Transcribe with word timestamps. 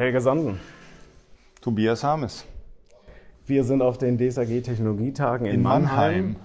Helge 0.00 0.22
Sanden. 0.22 0.58
Tobias 1.60 2.02
Harmes. 2.02 2.46
Wir 3.44 3.64
sind 3.64 3.82
auf 3.82 3.98
den 3.98 4.16
DSAG 4.16 4.62
Technologietagen 4.62 5.44
in, 5.44 5.56
In 5.56 5.62
Mannheim. 5.62 6.24
Mannheim. 6.24 6.36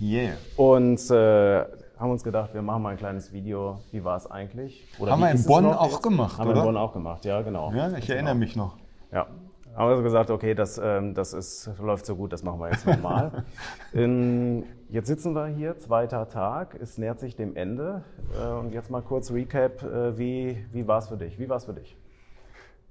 Yeah. 0.00 0.32
Und 0.56 0.98
äh, 1.12 1.64
haben 1.96 2.10
uns 2.10 2.24
gedacht, 2.24 2.54
wir 2.54 2.62
machen 2.62 2.82
mal 2.82 2.88
ein 2.88 2.96
kleines 2.96 3.32
Video. 3.32 3.78
Wie 3.92 4.02
war 4.02 4.16
es 4.16 4.28
eigentlich? 4.28 4.84
Oder 4.98 5.12
Haben 5.12 5.20
wir 5.20 5.30
in 5.30 5.44
Bonn 5.44 5.66
auch 5.66 6.02
gemacht, 6.02 6.38
Haben 6.38 6.48
wir 6.48 6.54
oder? 6.54 6.60
in 6.62 6.66
Bonn 6.66 6.76
auch 6.76 6.92
gemacht, 6.92 7.24
ja, 7.24 7.40
genau. 7.42 7.70
Ja, 7.72 7.96
ich 7.96 8.10
erinnere 8.10 8.34
mich 8.34 8.56
noch. 8.56 8.78
Ja. 9.12 9.28
Haben 9.76 9.76
wir 9.76 9.92
also 9.92 10.02
gesagt, 10.02 10.30
okay, 10.30 10.56
das, 10.56 10.80
ähm, 10.82 11.14
das 11.14 11.34
ist, 11.34 11.70
läuft 11.80 12.06
so 12.06 12.16
gut, 12.16 12.32
das 12.32 12.42
machen 12.42 12.58
wir 12.58 12.72
jetzt 12.72 12.84
nochmal. 12.84 13.44
In- 13.92 14.64
jetzt 14.88 15.06
sitzen 15.06 15.34
wir 15.36 15.46
hier, 15.46 15.78
zweiter 15.78 16.28
Tag, 16.28 16.76
es 16.82 16.98
nähert 16.98 17.20
sich 17.20 17.36
dem 17.36 17.54
Ende. 17.54 18.02
Äh, 18.42 18.54
und 18.54 18.72
jetzt 18.72 18.90
mal 18.90 19.02
kurz 19.02 19.30
Recap, 19.30 19.84
äh, 19.84 20.18
wie, 20.18 20.64
wie 20.72 20.88
war 20.88 20.98
es 20.98 21.06
für 21.06 21.16
dich? 21.16 21.38
Wie 21.38 21.48
war 21.48 21.58
es 21.58 21.66
für 21.66 21.74
dich? 21.74 21.96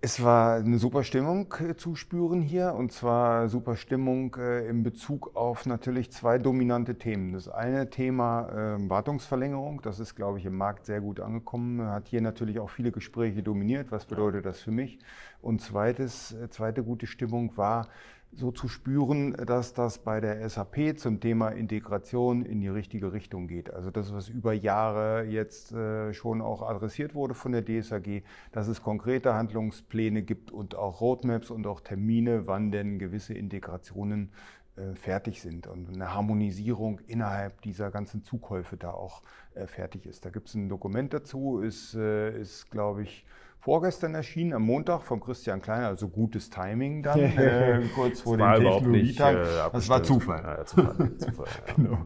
Es 0.06 0.22
war 0.22 0.56
eine 0.56 0.80
super 0.80 1.06
Stimmung 1.06 1.54
äh, 1.62 1.78
zu 1.78 1.96
spüren 1.96 2.42
hier 2.42 2.74
und 2.74 2.92
zwar 2.92 3.48
super 3.48 3.78
Stimmung 3.78 4.36
äh, 4.36 4.68
in 4.68 4.84
Bezug 4.84 5.34
auf 5.34 5.66
natürlich 5.66 6.12
zwei 6.12 6.38
dominante 6.40 6.96
Themen. 6.96 7.32
Das 7.32 7.48
eine 7.48 7.90
Thema 7.90 8.50
äh, 8.50 8.90
Wartungsverlängerung, 8.90 9.82
das 9.82 10.02
ist, 10.02 10.16
glaube 10.16 10.40
ich, 10.40 10.46
im 10.46 10.58
Markt 10.58 10.88
sehr 10.88 11.00
gut 11.00 11.22
angekommen, 11.22 11.88
hat 11.88 12.10
hier 12.10 12.20
natürlich 12.20 12.60
auch 12.60 12.70
viele 12.70 12.92
Gespräche 12.92 13.44
dominiert. 13.44 13.94
Was 13.94 14.04
bedeutet 14.04 14.46
das 14.46 14.60
für 14.60 14.72
mich? 14.72 15.00
Und 15.42 15.62
zweites, 15.62 16.34
äh, 16.34 16.50
zweite 16.50 16.84
gute 16.84 17.08
Stimmung 17.08 17.56
war 17.56 17.88
so 18.36 18.52
zu 18.52 18.68
spüren, 18.68 19.34
dass 19.34 19.74
das 19.74 20.00
bei 20.00 20.20
der 20.20 20.48
SAP 20.50 20.98
zum 20.98 21.20
Thema 21.20 21.50
Integration 21.50 22.44
in 22.44 22.62
die 22.62 22.68
richtige 22.68 23.14
Richtung 23.14 23.48
geht. 23.48 23.74
Also 23.74 23.92
das, 23.92 24.14
was 24.14 24.30
über 24.30 24.54
Jahre 24.54 25.24
jetzt 25.24 25.72
äh, 25.72 26.14
schon 26.14 26.42
auch 26.42 26.62
adressiert 26.62 27.16
wurde 27.16 27.34
von 27.34 27.52
der 27.52 27.64
DSAG, 27.64 28.24
dass 28.52 28.68
es 28.68 28.82
konkrete 28.82 29.34
Handlungspläne 29.34 30.24
gibt 30.24 30.52
und 30.52 30.76
auch 30.76 31.02
Roadmaps 31.02 31.50
und 31.50 31.68
auch 31.68 31.82
Termine, 31.82 32.48
wann 32.48 32.72
denn 32.72 33.00
gewisse 33.00 33.34
Integrationen 33.34 34.32
äh, 34.76 34.96
fertig 34.96 35.42
sind 35.42 35.68
und 35.68 35.90
eine 35.90 36.14
Harmonisierung 36.14 37.00
innerhalb 37.08 37.62
dieser 37.62 37.92
ganzen 37.92 38.24
Zukäufe 38.24 38.78
da 38.78 38.92
auch 38.92 39.22
äh, 39.54 39.68
fertig 39.68 40.06
ist. 40.06 40.26
Da 40.26 40.30
gibt 40.30 40.48
es 40.48 40.56
ein 40.56 40.70
Dokument 40.70 41.14
dazu, 41.14 41.60
ist, 41.60 41.94
ist 41.94 42.72
glaube 42.72 43.04
ich, 43.04 43.26
vorgestern 43.64 44.14
erschienen, 44.14 44.52
am 44.54 44.64
Montag 44.64 45.04
von 45.04 45.22
Christian 45.22 45.62
Kleiner, 45.62 45.88
also 45.88 46.10
gutes 46.10 46.50
Timing 46.50 47.02
dann, 47.02 47.18
äh, 47.38 47.80
kurz 47.96 48.20
vor 48.20 48.36
dem 48.38 48.54
Technologietag. 48.56 49.36
äh, 49.36 49.46
das 49.72 49.88
war. 49.88 50.04
Zufall. 50.04 50.42
Ja, 50.44 50.66
Zufall, 50.66 51.12
Zufall 51.18 51.48
ja. 51.68 51.74
Genau. 51.74 51.98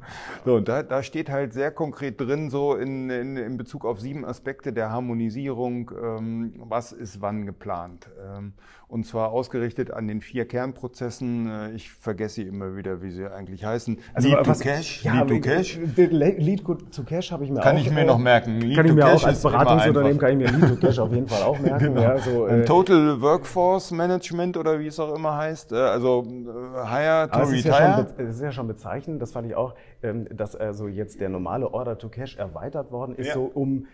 So, 0.45 0.55
und 0.57 0.67
da, 0.67 0.83
da 0.83 1.01
steht 1.01 1.31
halt 1.31 1.53
sehr 1.53 1.71
konkret 1.71 2.21
drin, 2.21 2.51
so 2.51 2.75
in, 2.75 3.09
in, 3.09 3.37
in 3.37 3.57
Bezug 3.57 3.85
auf 3.85 3.99
sieben 3.99 4.23
Aspekte 4.23 4.71
der 4.71 4.91
Harmonisierung, 4.91 5.89
ähm, 5.99 6.53
was 6.59 6.91
ist 6.91 7.21
wann 7.21 7.47
geplant. 7.47 8.07
Ähm, 8.23 8.53
und 8.89 9.05
zwar 9.05 9.31
ausgerichtet 9.31 9.91
an 9.91 10.07
den 10.07 10.21
vier 10.21 10.47
Kernprozessen. 10.47 11.49
Äh, 11.49 11.71
ich 11.71 11.91
vergesse 11.91 12.43
immer 12.43 12.77
wieder, 12.77 13.01
wie 13.01 13.09
sie 13.11 13.25
eigentlich 13.29 13.65
heißen. 13.65 13.97
Also 14.13 14.29
Lead 14.29 14.47
was- 14.47 14.59
to 14.59 14.63
Cash, 14.63 15.03
Ja, 15.03 15.23
Lead 15.23 15.43
to 15.43 15.49
Cash. 15.49 15.79
Lead 15.97 16.63
to 16.65 17.03
Cash 17.03 17.31
habe 17.31 17.43
ich 17.43 17.49
mir 17.49 17.59
Kann 17.59 17.75
auch. 17.75 17.81
ich 17.81 17.91
mir 17.91 18.01
äh, 18.01 18.05
noch 18.05 18.17
merken. 18.19 18.61
Lead 18.61 18.75
kann 18.77 18.85
ich 18.85 18.91
to 18.91 18.95
mir 18.95 19.01
Cash 19.01 19.23
auch 19.23 19.27
als 19.27 19.41
Beratungsunternehmen 19.41 20.17
kann 20.19 20.39
ich 20.39 20.51
mir 20.51 20.57
Lead 20.57 20.69
to 20.69 20.75
Cash 20.87 20.99
auf 20.99 21.11
jeden 21.11 21.27
Fall 21.27 21.43
auch 21.47 21.59
merken. 21.59 21.85
Genau. 21.95 22.01
ja, 22.01 22.17
so, 22.19 22.47
äh, 22.47 22.65
Total 22.65 23.21
Workforce 23.21 23.91
Management 23.91 24.57
oder 24.57 24.79
wie 24.79 24.87
es 24.87 24.99
auch 24.99 25.15
immer 25.15 25.35
heißt. 25.37 25.71
Äh, 25.71 25.75
Also 25.75 26.23
äh, 26.25 26.85
Hire 26.87 27.29
to 27.31 27.39
ist, 27.41 27.65
ja 27.65 27.75
Retire. 27.75 28.07
schon, 28.17 28.25
es 28.27 28.35
ist 28.35 28.41
ja 28.41 28.51
schon 28.51 28.67
bezeichnend, 28.67 29.21
das 29.21 29.31
fand 29.31 29.47
ich 29.47 29.55
auch, 29.55 29.73
ähm, 30.03 30.27
dass 30.35 30.55
also 30.55 30.87
jetzt 30.87 31.19
der 31.21 31.29
normale 31.29 31.73
Order 31.73 31.97
to 31.97 32.09
Cash 32.09 32.37
erweitert 32.37 32.91
worden 32.91 33.15
ist, 33.15 33.27
Ja. 33.27 33.33
so 33.33 33.49
um 33.53 33.87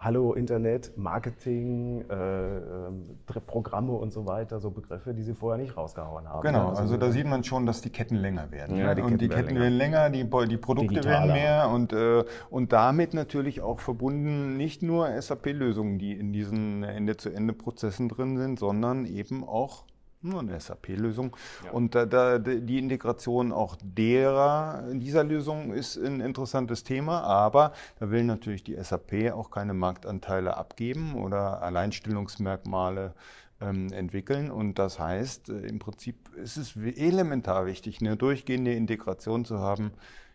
Hallo 0.00 0.32
Internet, 0.34 0.92
Marketing, 0.96 2.02
äh, 2.02 2.04
Dr- 3.26 3.40
Programme 3.44 3.92
und 3.92 4.12
so 4.12 4.26
weiter, 4.26 4.60
so 4.60 4.70
Begriffe, 4.70 5.12
die 5.12 5.22
sie 5.22 5.34
vorher 5.34 5.60
nicht 5.60 5.76
rausgehauen 5.76 6.28
haben. 6.28 6.42
Genau, 6.42 6.72
Ja, 6.72 6.78
also 6.78 6.96
da 6.96 7.10
sieht 7.10 7.26
man 7.26 7.42
schon, 7.42 7.66
dass 7.66 7.80
die 7.80 7.90
Ketten 7.90 8.14
länger 8.14 8.50
werden. 8.52 8.76
Ja, 8.76 8.86
ne? 8.88 8.94
die 8.94 9.02
und 9.02 9.08
Ketten 9.08 9.18
die 9.18 9.30
werden 9.30 9.46
Ketten 9.48 9.60
werden 9.60 9.74
länger, 9.76 10.10
die, 10.10 10.22
Bo- 10.22 10.44
die 10.44 10.56
Produkte 10.56 10.94
Digitaler. 10.94 11.32
werden 11.32 11.32
mehr 11.32 11.68
und, 11.70 11.92
äh, 11.92 12.24
und 12.48 12.72
damit 12.72 13.12
natürlich 13.12 13.60
auch 13.60 13.80
verbunden 13.80 14.56
nicht 14.56 14.82
nur 14.84 15.08
SAP-Lösungen, 15.20 15.98
die 15.98 16.12
in 16.12 16.32
diesen 16.32 16.84
Ende-zu-Ende-Prozessen 16.84 18.08
drin 18.08 18.36
sind, 18.36 18.60
sondern 18.60 19.04
eben 19.04 19.42
auch 19.42 19.84
eine 20.22 20.58
SAP-Lösung. 20.58 21.36
Und 21.72 21.94
da, 21.94 22.06
da, 22.06 22.38
die 22.38 22.78
Integration 22.78 23.52
auch 23.52 23.76
derer, 23.82 24.84
dieser 24.92 25.24
Lösung 25.24 25.72
ist 25.72 25.96
ein 25.96 26.20
interessantes 26.20 26.84
Thema, 26.84 27.22
aber 27.22 27.72
da 27.98 28.10
will 28.10 28.24
natürlich 28.24 28.64
die 28.64 28.76
SAP 28.82 29.32
auch 29.32 29.50
keine 29.50 29.74
Marktanteile 29.74 30.56
abgeben 30.56 31.14
oder 31.14 31.62
Alleinstellungsmerkmale 31.62 33.14
ähm, 33.60 33.92
entwickeln. 33.92 34.50
Und 34.50 34.78
das 34.78 34.98
heißt, 34.98 35.50
äh, 35.50 35.60
im 35.66 35.78
Prinzip 35.78 36.34
ist 36.36 36.56
es 36.56 36.76
elementar 36.76 37.66
wichtig, 37.66 38.00
eine 38.00 38.16
durchgehende 38.16 38.72
Integration 38.74 39.44
zu 39.44 39.58
haben. 39.58 39.92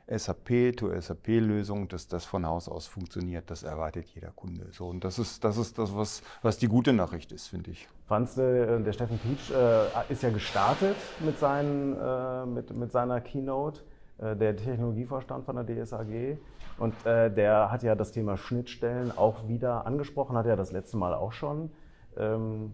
SAP 0.07 0.75
to 0.75 0.89
SAP-Lösung, 0.99 1.87
dass 1.87 2.07
das 2.07 2.25
von 2.25 2.45
Haus 2.45 2.67
aus 2.67 2.87
funktioniert, 2.87 3.49
das 3.49 3.63
erwartet 3.63 4.07
jeder 4.07 4.31
Kunde. 4.31 4.67
So, 4.71 4.87
und 4.87 5.03
das 5.03 5.19
ist 5.19 5.43
das, 5.43 5.57
ist 5.57 5.77
das 5.77 5.95
was, 5.95 6.21
was 6.41 6.57
die 6.57 6.67
gute 6.67 6.93
Nachricht 6.93 7.31
ist, 7.31 7.47
finde 7.47 7.71
ich. 7.71 7.87
Du, 8.09 8.15
äh, 8.15 8.83
der 8.83 8.93
Steffen 8.93 9.17
Pietsch 9.19 9.51
äh, 9.51 10.11
ist 10.11 10.23
ja 10.23 10.29
gestartet 10.29 10.97
mit, 11.19 11.39
seinen, 11.39 11.95
äh, 11.97 12.45
mit, 12.45 12.75
mit 12.75 12.91
seiner 12.91 13.21
Keynote, 13.21 13.81
äh, 14.17 14.35
der 14.35 14.55
Technologievorstand 14.55 15.45
von 15.45 15.55
der 15.55 15.65
DSAG. 15.65 16.37
Und 16.77 16.93
äh, 17.05 17.33
der 17.33 17.71
hat 17.71 17.83
ja 17.83 17.95
das 17.95 18.11
Thema 18.11 18.35
Schnittstellen 18.35 19.15
auch 19.15 19.47
wieder 19.47 19.85
angesprochen, 19.85 20.35
hat 20.35 20.45
ja 20.45 20.55
das 20.55 20.71
letzte 20.71 20.97
Mal 20.97 21.13
auch 21.13 21.31
schon. 21.31 21.71
Ähm, 22.17 22.73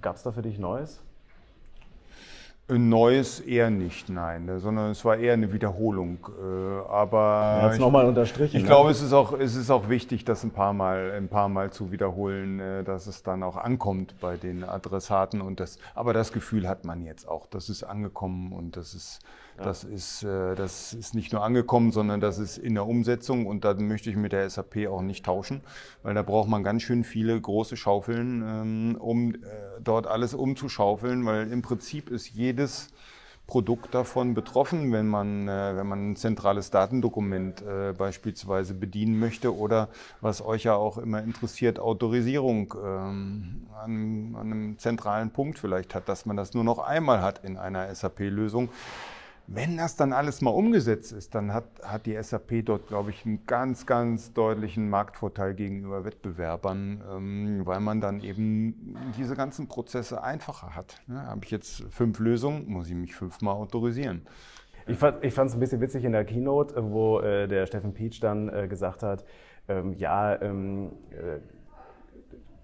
Gab 0.00 0.16
es 0.16 0.22
da 0.22 0.32
für 0.32 0.42
dich 0.42 0.58
Neues? 0.58 1.02
Ein 2.68 2.88
Neues 2.88 3.38
eher 3.38 3.70
nicht, 3.70 4.08
nein, 4.08 4.46
ne, 4.46 4.58
sondern 4.58 4.90
es 4.90 5.04
war 5.04 5.16
eher 5.16 5.34
eine 5.34 5.52
Wiederholung. 5.52 6.18
Äh, 6.36 6.88
aber 6.90 7.18
Er 7.58 7.62
hat 7.62 7.70
es 7.70 7.76
ich- 7.76 7.80
nochmal 7.80 8.06
unterstrichen. 8.06 8.56
Ich 8.56 8.62
ne? 8.64 8.68
glaube, 8.68 8.90
es 8.90 9.00
ist 9.02 9.12
auch, 9.12 9.32
es 9.38 9.54
ist 9.54 9.70
auch 9.70 9.88
wichtig, 9.88 10.24
das 10.24 10.42
ein 10.42 10.50
paar 10.50 10.72
Mal, 10.72 11.12
ein 11.12 11.28
paar 11.28 11.48
Mal 11.48 11.70
zu 11.70 11.92
wiederholen, 11.92 12.58
äh, 12.58 12.82
dass 12.82 13.06
es 13.06 13.22
dann 13.22 13.44
auch 13.44 13.56
ankommt 13.56 14.16
bei 14.20 14.36
den 14.36 14.64
Adressaten. 14.64 15.42
Und 15.42 15.60
das, 15.60 15.78
aber 15.94 16.12
das 16.12 16.32
Gefühl 16.32 16.66
hat 16.68 16.84
man 16.84 17.04
jetzt 17.04 17.28
auch. 17.28 17.46
Das 17.46 17.68
ist 17.68 17.84
angekommen 17.84 18.50
und 18.52 18.76
das 18.76 18.94
ist, 18.94 19.20
das 19.58 19.84
ist, 19.84 20.22
äh, 20.22 20.54
das 20.54 20.92
ist 20.92 21.14
nicht 21.14 21.32
nur 21.32 21.42
angekommen, 21.42 21.92
sondern 21.92 22.20
das 22.20 22.38
ist 22.38 22.58
in 22.58 22.74
der 22.74 22.86
Umsetzung. 22.86 23.46
Und 23.46 23.64
da 23.64 23.74
möchte 23.74 24.10
ich 24.10 24.16
mit 24.16 24.32
der 24.32 24.48
SAP 24.48 24.86
auch 24.88 25.02
nicht 25.02 25.24
tauschen, 25.24 25.60
weil 26.02 26.14
da 26.14 26.22
braucht 26.22 26.48
man 26.48 26.62
ganz 26.62 26.82
schön 26.82 27.04
viele 27.04 27.40
große 27.40 27.76
Schaufeln, 27.76 28.42
ähm, 28.46 28.96
um 28.98 29.34
äh, 29.34 29.38
dort 29.82 30.06
alles 30.06 30.34
umzuschaufeln, 30.34 31.24
weil 31.24 31.50
im 31.50 31.62
Prinzip 31.62 32.10
ist 32.10 32.28
jedes 32.30 32.88
Produkt 33.46 33.94
davon 33.94 34.34
betroffen, 34.34 34.92
wenn 34.92 35.06
man, 35.06 35.46
äh, 35.46 35.76
wenn 35.76 35.86
man 35.86 36.10
ein 36.10 36.16
zentrales 36.16 36.70
Datendokument 36.70 37.62
beispielsweise 37.96 38.74
bedienen 38.74 39.18
möchte 39.18 39.56
oder 39.56 39.88
was 40.20 40.44
euch 40.44 40.64
ja 40.64 40.74
auch 40.74 40.98
immer 40.98 41.22
interessiert, 41.22 41.78
Autorisierung 41.78 42.74
ähm, 42.84 43.66
an, 43.80 44.34
an 44.34 44.52
einem 44.52 44.78
zentralen 44.78 45.30
Punkt 45.30 45.58
vielleicht 45.58 45.94
hat, 45.94 46.08
dass 46.08 46.26
man 46.26 46.36
das 46.36 46.54
nur 46.54 46.64
noch 46.64 46.80
einmal 46.80 47.22
hat 47.22 47.44
in 47.44 47.56
einer 47.56 47.94
SAP-Lösung. 47.94 48.68
Wenn 49.48 49.76
das 49.76 49.94
dann 49.94 50.12
alles 50.12 50.40
mal 50.40 50.50
umgesetzt 50.50 51.12
ist, 51.12 51.34
dann 51.34 51.52
hat, 51.52 51.64
hat 51.82 52.06
die 52.06 52.20
SAP 52.20 52.64
dort, 52.64 52.88
glaube 52.88 53.10
ich, 53.10 53.24
einen 53.24 53.46
ganz, 53.46 53.86
ganz 53.86 54.32
deutlichen 54.32 54.90
Marktvorteil 54.90 55.54
gegenüber 55.54 56.04
Wettbewerbern, 56.04 57.02
ähm, 57.12 57.60
weil 57.64 57.80
man 57.80 58.00
dann 58.00 58.20
eben 58.20 58.96
diese 59.16 59.36
ganzen 59.36 59.68
Prozesse 59.68 60.22
einfacher 60.22 60.74
hat. 60.74 61.00
Ne? 61.06 61.22
Habe 61.26 61.44
ich 61.44 61.52
jetzt 61.52 61.84
fünf 61.90 62.18
Lösungen, 62.18 62.68
muss 62.68 62.88
ich 62.88 62.94
mich 62.94 63.14
fünfmal 63.14 63.54
autorisieren. 63.54 64.22
Ich 64.88 64.98
fand 64.98 65.24
es 65.24 65.54
ein 65.54 65.60
bisschen 65.60 65.80
witzig 65.80 66.04
in 66.04 66.12
der 66.12 66.24
Keynote, 66.24 66.74
wo 66.90 67.20
äh, 67.20 67.48
der 67.48 67.66
Steffen 67.66 67.92
Pietsch 67.92 68.22
dann 68.22 68.48
äh, 68.48 68.68
gesagt 68.68 69.02
hat, 69.02 69.24
ähm, 69.68 69.94
ja, 69.94 70.40
ähm, 70.40 70.92
äh, 71.10 71.38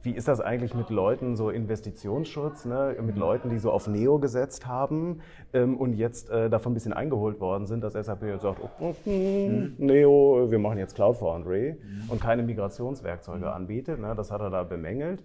wie 0.02 0.10
ist 0.10 0.26
das 0.26 0.40
eigentlich 0.40 0.74
mit 0.74 0.90
Leuten, 0.90 1.36
so 1.36 1.50
Investitionsschutz, 1.50 2.64
ne? 2.64 2.96
mit 3.00 3.16
Leuten, 3.16 3.50
die 3.50 3.58
so 3.58 3.70
auf 3.70 3.86
Neo 3.86 4.18
gesetzt 4.18 4.66
haben 4.66 5.20
ähm, 5.52 5.76
und 5.76 5.94
jetzt 5.94 6.28
äh, 6.30 6.50
davon 6.50 6.72
ein 6.72 6.74
bisschen 6.74 6.92
eingeholt 6.92 7.40
worden 7.40 7.66
sind, 7.66 7.82
dass 7.82 7.92
SAP 7.92 8.22
jetzt 8.24 8.42
sagt, 8.42 8.60
oh, 8.80 8.94
mm, 9.08 9.74
Neo, 9.78 10.50
wir 10.50 10.58
machen 10.58 10.78
jetzt 10.78 10.96
Cloud 10.96 11.16
Foundry 11.18 11.76
und 12.08 12.20
keine 12.20 12.42
Migrationswerkzeuge 12.42 13.52
anbietet. 13.52 14.00
Ne? 14.00 14.14
Das 14.16 14.30
hat 14.30 14.40
er 14.40 14.50
da 14.50 14.64
bemängelt. 14.64 15.22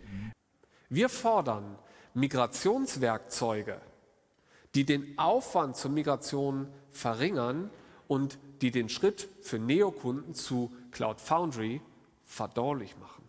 Wir 0.89 1.09
fordern 1.09 1.75
Migrationswerkzeuge, 2.13 3.77
die 4.75 4.85
den 4.85 5.17
Aufwand 5.17 5.75
zur 5.75 5.91
Migration 5.91 6.67
verringern 6.91 7.71
und 8.07 8.37
die 8.61 8.71
den 8.71 8.89
Schritt 8.89 9.27
für 9.41 9.59
Neokunden 9.59 10.33
zu 10.33 10.71
Cloud 10.91 11.19
Foundry 11.19 11.81
verdaulich 12.25 12.95
machen. 12.99 13.26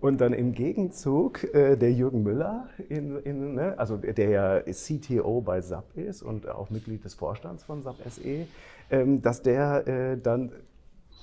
Und 0.00 0.20
dann 0.20 0.32
im 0.32 0.52
Gegenzug 0.52 1.44
äh, 1.54 1.76
der 1.76 1.92
Jürgen 1.92 2.22
Müller, 2.22 2.68
in, 2.88 3.16
in, 3.18 3.54
ne, 3.54 3.78
also 3.78 3.96
der 3.96 4.28
ja 4.28 4.60
CTO 4.60 5.40
bei 5.40 5.60
SAP 5.60 5.96
ist 5.96 6.22
und 6.22 6.48
auch 6.48 6.70
Mitglied 6.70 7.04
des 7.04 7.14
Vorstands 7.14 7.64
von 7.64 7.82
SAP 7.82 7.96
SE, 8.10 8.46
ähm, 8.90 9.22
dass 9.22 9.42
der 9.42 9.86
äh, 9.86 10.18
dann 10.18 10.52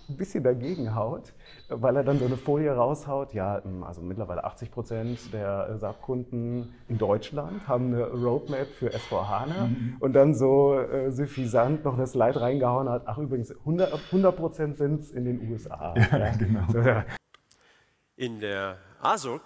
ein 0.09 0.17
bisschen 0.17 0.43
dagegen 0.43 0.95
haut, 0.95 1.33
weil 1.69 1.95
er 1.95 2.03
dann 2.03 2.19
so 2.19 2.25
eine 2.25 2.37
Folie 2.37 2.71
raushaut. 2.71 3.33
Ja, 3.33 3.61
ähm, 3.63 3.83
also 3.83 4.01
mittlerweile 4.01 4.43
80 4.43 4.71
Prozent 4.71 5.33
der 5.33 5.69
äh, 5.69 5.77
SAP-Kunden 5.77 6.73
in 6.89 6.97
Deutschland 6.97 7.67
haben 7.67 7.93
eine 7.93 8.07
Roadmap 8.07 8.67
für 8.67 8.89
S4HANA 8.89 9.67
mhm. 9.67 9.97
und 9.99 10.13
dann 10.13 10.33
so 10.33 10.77
äh, 10.77 11.11
suffisant 11.11 11.85
noch 11.85 11.95
eine 11.95 12.07
Slide 12.07 12.41
reingehauen 12.41 12.89
hat. 12.89 13.03
Ach, 13.05 13.17
übrigens, 13.17 13.53
100 13.65 14.35
Prozent 14.35 14.77
sind 14.77 15.01
es 15.01 15.11
in 15.11 15.25
den 15.25 15.51
USA. 15.51 15.93
Ja, 15.95 16.17
ja. 16.17 16.31
Genau. 16.35 16.61
So, 16.71 16.79
ja. 16.79 17.05
In 18.15 18.39
der 18.39 18.77
ASUC, 19.01 19.41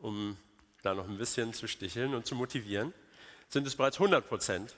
um 0.00 0.36
da 0.82 0.94
noch 0.94 1.08
ein 1.08 1.18
bisschen 1.18 1.52
zu 1.52 1.66
sticheln 1.66 2.14
und 2.14 2.24
zu 2.24 2.36
motivieren, 2.36 2.94
sind 3.48 3.66
es 3.66 3.74
bereits 3.74 3.98
100 3.98 4.28
Prozent. 4.28 4.76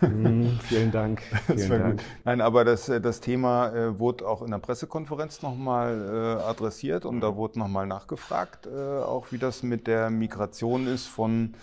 Mm, 0.00 0.58
vielen 0.62 0.92
Dank. 0.92 1.22
Vielen 1.46 1.68
Dank. 1.68 2.02
Nein, 2.24 2.40
aber 2.40 2.64
das, 2.64 2.88
äh, 2.88 3.00
das 3.00 3.20
Thema 3.20 3.74
äh, 3.74 3.98
wurde 3.98 4.26
auch 4.26 4.42
in 4.42 4.52
der 4.52 4.58
Pressekonferenz 4.58 5.42
nochmal 5.42 6.38
äh, 6.38 6.42
adressiert 6.42 7.04
und 7.04 7.20
da 7.20 7.34
wurde 7.34 7.58
nochmal 7.58 7.86
nachgefragt, 7.86 8.66
äh, 8.66 8.70
auch 8.70 9.32
wie 9.32 9.38
das 9.38 9.64
mit 9.64 9.88
der 9.88 10.10
Migration 10.10 10.86
ist 10.86 11.08
von 11.08 11.54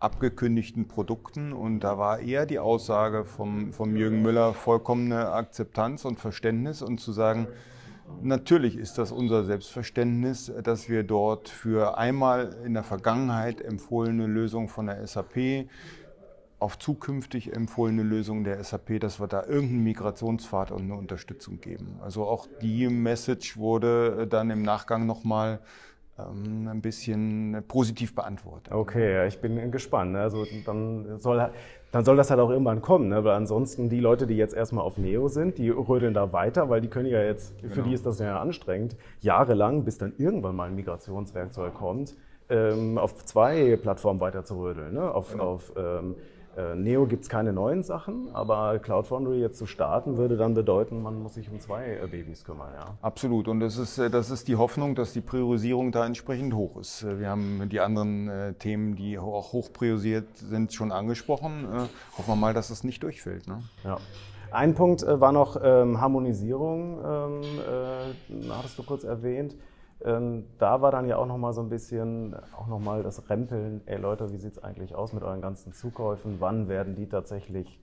abgekündigten 0.00 0.88
Produkten. 0.88 1.52
Und 1.52 1.80
da 1.80 1.98
war 1.98 2.18
eher 2.18 2.46
die 2.46 2.58
Aussage 2.58 3.24
vom, 3.24 3.72
vom 3.72 3.96
Jürgen 3.96 4.22
Müller 4.22 4.52
vollkommene 4.54 5.30
Akzeptanz 5.30 6.04
und 6.04 6.18
Verständnis 6.18 6.82
und 6.82 6.98
zu 6.98 7.12
sagen, 7.12 7.46
Natürlich 8.20 8.76
ist 8.76 8.98
das 8.98 9.12
unser 9.12 9.44
Selbstverständnis, 9.44 10.52
dass 10.62 10.88
wir 10.88 11.02
dort 11.02 11.48
für 11.48 11.98
einmal 11.98 12.56
in 12.64 12.74
der 12.74 12.84
Vergangenheit 12.84 13.60
empfohlene 13.60 14.26
Lösungen 14.26 14.68
von 14.68 14.86
der 14.86 15.06
SAP 15.06 15.66
auf 16.58 16.78
zukünftig 16.78 17.54
empfohlene 17.54 18.04
Lösungen 18.04 18.44
der 18.44 18.62
SAP, 18.62 19.00
dass 19.00 19.18
wir 19.18 19.26
da 19.26 19.44
irgendeinen 19.44 19.82
Migrationspfad 19.82 20.70
und 20.70 20.82
eine 20.82 20.94
Unterstützung 20.94 21.60
geben. 21.60 21.98
Also 22.00 22.24
auch 22.24 22.46
die 22.60 22.88
Message 22.88 23.56
wurde 23.56 24.28
dann 24.28 24.50
im 24.50 24.62
Nachgang 24.62 25.04
nochmal 25.04 25.58
ähm, 26.18 26.68
ein 26.68 26.80
bisschen 26.80 27.64
positiv 27.66 28.14
beantwortet. 28.14 28.72
Okay, 28.72 29.26
ich 29.26 29.40
bin 29.40 29.72
gespannt. 29.72 30.14
Also 30.16 30.46
dann 30.64 31.18
soll, 31.18 31.50
dann 31.92 32.04
soll 32.06 32.16
das 32.16 32.30
halt 32.30 32.40
auch 32.40 32.50
irgendwann 32.50 32.80
kommen, 32.80 33.08
ne? 33.08 33.22
weil 33.22 33.34
ansonsten 33.34 33.90
die 33.90 34.00
Leute, 34.00 34.26
die 34.26 34.36
jetzt 34.36 34.54
erstmal 34.54 34.84
auf 34.84 34.96
Neo 34.96 35.28
sind, 35.28 35.58
die 35.58 35.68
rödeln 35.68 36.14
da 36.14 36.32
weiter, 36.32 36.70
weil 36.70 36.80
die 36.80 36.88
können 36.88 37.06
ja 37.06 37.22
jetzt, 37.22 37.56
genau. 37.60 37.74
für 37.74 37.82
die 37.82 37.92
ist 37.92 38.06
das 38.06 38.18
ja 38.18 38.40
anstrengend, 38.40 38.96
jahrelang, 39.20 39.84
bis 39.84 39.98
dann 39.98 40.14
irgendwann 40.16 40.56
mal 40.56 40.68
ein 40.68 40.74
Migrationswerkzeug 40.74 41.74
kommt, 41.74 42.16
ähm, 42.48 42.96
auf 42.96 43.24
zwei 43.26 43.76
Plattformen 43.76 44.20
weiter 44.20 44.42
zu 44.42 44.58
rödeln. 44.58 44.94
Ne? 44.94 45.14
Auf, 45.14 45.32
genau. 45.32 45.44
auf 45.44 45.72
ähm, 45.76 46.14
äh, 46.14 46.14
Neo 46.74 47.06
gibt 47.06 47.22
es 47.22 47.28
keine 47.28 47.52
neuen 47.52 47.82
Sachen, 47.82 48.28
aber 48.34 48.78
Cloud 48.78 49.06
Foundry 49.06 49.40
jetzt 49.40 49.58
zu 49.58 49.66
starten, 49.66 50.16
würde 50.16 50.36
dann 50.36 50.54
bedeuten, 50.54 51.02
man 51.02 51.22
muss 51.22 51.34
sich 51.34 51.50
um 51.50 51.60
zwei 51.60 51.98
äh, 52.02 52.06
Babys 52.06 52.44
kümmern. 52.44 52.70
Ja. 52.74 52.84
Absolut. 53.00 53.48
Und 53.48 53.60
das 53.60 53.78
ist, 53.78 53.98
äh, 53.98 54.10
das 54.10 54.30
ist 54.30 54.48
die 54.48 54.56
Hoffnung, 54.56 54.94
dass 54.94 55.12
die 55.12 55.20
Priorisierung 55.20 55.92
da 55.92 56.04
entsprechend 56.04 56.54
hoch 56.54 56.76
ist. 56.76 57.06
Wir 57.18 57.28
haben 57.28 57.68
die 57.70 57.80
anderen 57.80 58.28
äh, 58.28 58.54
Themen, 58.54 58.96
die 58.96 59.18
auch 59.18 59.52
hoch 59.52 59.72
priorisiert 59.72 60.36
sind, 60.36 60.72
schon 60.72 60.92
angesprochen. 60.92 61.64
Äh, 61.64 61.78
hoffen 62.18 62.28
wir 62.28 62.36
mal, 62.36 62.54
dass 62.54 62.70
es 62.70 62.84
nicht 62.84 63.02
durchfällt. 63.02 63.46
Ne? 63.48 63.62
Ja. 63.84 63.98
Ein 64.50 64.74
Punkt 64.74 65.02
äh, 65.02 65.20
war 65.20 65.32
noch 65.32 65.56
ähm, 65.62 66.00
Harmonisierung, 66.00 66.98
ähm, 67.02 68.50
hattest 68.50 68.78
du 68.78 68.82
kurz 68.82 69.04
erwähnt. 69.04 69.56
Ähm, 70.04 70.46
da 70.58 70.80
war 70.80 70.90
dann 70.90 71.08
ja 71.08 71.16
auch 71.16 71.26
nochmal 71.26 71.52
so 71.52 71.60
ein 71.60 71.68
bisschen, 71.68 72.34
auch 72.56 72.66
nochmal 72.66 73.02
das 73.02 73.28
Rempeln, 73.30 73.82
ey 73.86 73.98
Leute, 73.98 74.32
wie 74.32 74.38
sieht 74.38 74.52
es 74.52 74.62
eigentlich 74.62 74.94
aus 74.94 75.12
mit 75.12 75.22
euren 75.22 75.40
ganzen 75.40 75.72
Zukäufen? 75.72 76.36
Wann 76.40 76.68
werden 76.68 76.94
die 76.94 77.08
tatsächlich 77.08 77.81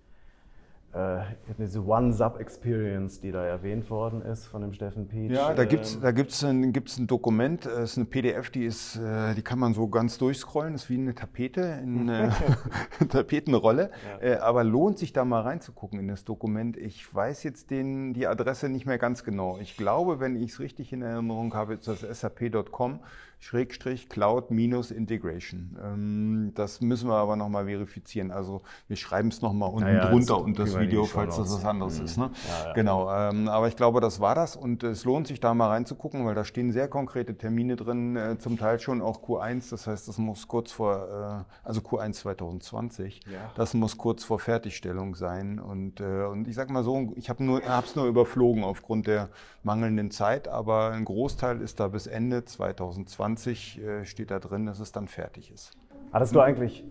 diese 1.58 1.86
One-Sub-Experience, 1.86 3.22
die 3.22 3.32
da 3.32 3.46
erwähnt 3.46 3.90
worden 3.90 4.22
ist 4.24 4.48
von 4.48 4.62
dem 4.62 4.74
Steffen 4.74 5.08
Pietsch. 5.08 5.32
Ja, 5.32 5.54
da 5.54 5.66
gibt 5.66 5.86
es 5.86 5.96
ähm, 5.96 6.02
da 6.02 6.12
gibt's 6.12 6.44
ein, 6.44 6.74
gibt's 6.74 6.98
ein 6.98 7.06
Dokument, 7.06 7.66
das 7.66 7.78
äh, 7.78 7.84
ist 7.84 7.98
eine 7.98 8.06
PDF, 8.06 8.50
die, 8.50 8.66
ist, 8.66 8.96
äh, 8.96 9.36
die 9.36 9.44
kann 9.44 9.60
man 9.60 9.74
so 9.74 9.88
ganz 9.88 10.18
durchscrollen, 10.18 10.74
ist 10.74 10.90
wie 10.90 10.96
eine 10.96 11.14
Tapete, 11.14 11.74
eine 11.74 12.34
Tapetenrolle, 13.10 13.92
ja. 14.24 14.42
aber 14.42 14.64
lohnt 14.64 14.98
sich 14.98 15.14
da 15.14 15.26
mal 15.26 15.42
reinzugucken 15.42 16.00
in 16.00 16.08
das 16.08 16.26
Dokument. 16.26 16.76
Ich 16.76 17.14
weiß 17.14 17.44
jetzt 17.44 17.70
den, 17.70 18.14
die 18.14 18.26
Adresse 18.26 18.70
nicht 18.70 18.86
mehr 18.86 18.98
ganz 18.98 19.24
genau. 19.24 19.60
Ich 19.60 19.78
glaube, 19.78 20.20
wenn 20.20 20.36
ich 20.36 20.52
es 20.52 20.60
richtig 20.60 20.92
in 20.92 21.04
Erinnerung 21.04 21.54
habe, 21.54 21.76
ist 21.76 21.88
das 21.88 22.02
sap.com. 22.20 23.00
Schrägstrich 23.42 24.10
Cloud 24.10 24.52
minus 24.52 24.92
Integration. 24.92 25.78
Ähm, 25.82 26.52
das 26.56 26.82
müssen 26.82 27.08
wir 27.08 27.16
aber 27.16 27.38
nochmal 27.38 27.66
verifizieren. 27.66 28.32
Also 28.32 28.62
wir 28.90 28.98
schreiben 28.98 29.30
es 29.30 29.42
nochmal 29.42 29.70
unten 29.70 29.88
ja, 29.88 30.10
drunter 30.10 30.40
und 30.40 30.60
das 30.60 30.78
Video, 30.78 31.06
falls 31.06 31.38
das 31.38 31.54
was 31.54 31.64
anderes 31.64 32.00
mhm. 32.00 32.06
ist. 32.06 32.18
Ne? 32.18 32.32
Ja, 32.48 32.68
ja. 32.68 32.74
Genau. 32.74 33.10
Ähm, 33.12 33.48
aber 33.48 33.70
ich 33.70 33.78
glaube, 33.78 34.02
das 34.02 34.20
war 34.20 34.36
das 34.36 34.58
und 34.58 34.84
es 34.84 35.06
lohnt 35.06 35.28
sich 35.28 35.40
da 35.40 35.54
mal 35.54 35.70
reinzugucken, 35.70 36.26
weil 36.26 36.36
da 36.36 36.44
stehen 36.44 36.74
sehr 36.74 36.90
konkrete 36.90 37.38
Termine 37.38 37.78
drin, 37.78 38.18
äh, 38.18 38.38
zum 38.38 38.58
Teil 38.58 38.78
schon 38.80 39.02
auch 39.02 39.24
Q1. 39.24 39.70
Das 39.70 39.88
heißt, 39.88 40.10
das 40.10 40.18
muss 40.18 40.50
kurz 40.50 40.74
vor, 40.74 41.46
äh, 41.46 41.68
also 41.68 41.80
Q1 41.80 42.14
2020, 42.14 43.22
das 43.56 43.74
muss 43.74 43.98
kurz 43.98 44.26
vor 44.26 44.40
Fertigstellung 44.40 45.16
sein. 45.16 45.60
Und, 45.60 46.02
äh, 46.02 46.26
und 46.26 46.50
ich 46.50 46.56
sag 46.56 46.70
mal 46.70 46.84
so, 46.84 47.14
ich 47.16 47.30
habe 47.30 47.42
nur, 47.42 47.62
es 47.64 47.96
nur 47.96 48.06
überflogen 48.06 48.66
aufgrund 48.66 49.08
der 49.08 49.30
mangelnden 49.64 50.12
Zeit, 50.12 50.50
aber 50.50 50.92
ein 50.92 51.06
Großteil 51.06 51.62
ist 51.62 51.80
da 51.80 51.88
bis 51.88 52.06
Ende 52.06 52.44
2020 52.44 53.29
2020 53.36 53.82
äh, 53.82 54.06
steht 54.06 54.32
da 54.32 54.40
drin, 54.40 54.66
dass 54.66 54.80
es 54.80 54.92
dann 54.92 55.08
fertig 55.08 55.52
ist. 55.52 55.78
Hattest 56.12 56.36
du 56.36 56.40
eigentlich, 56.40 56.86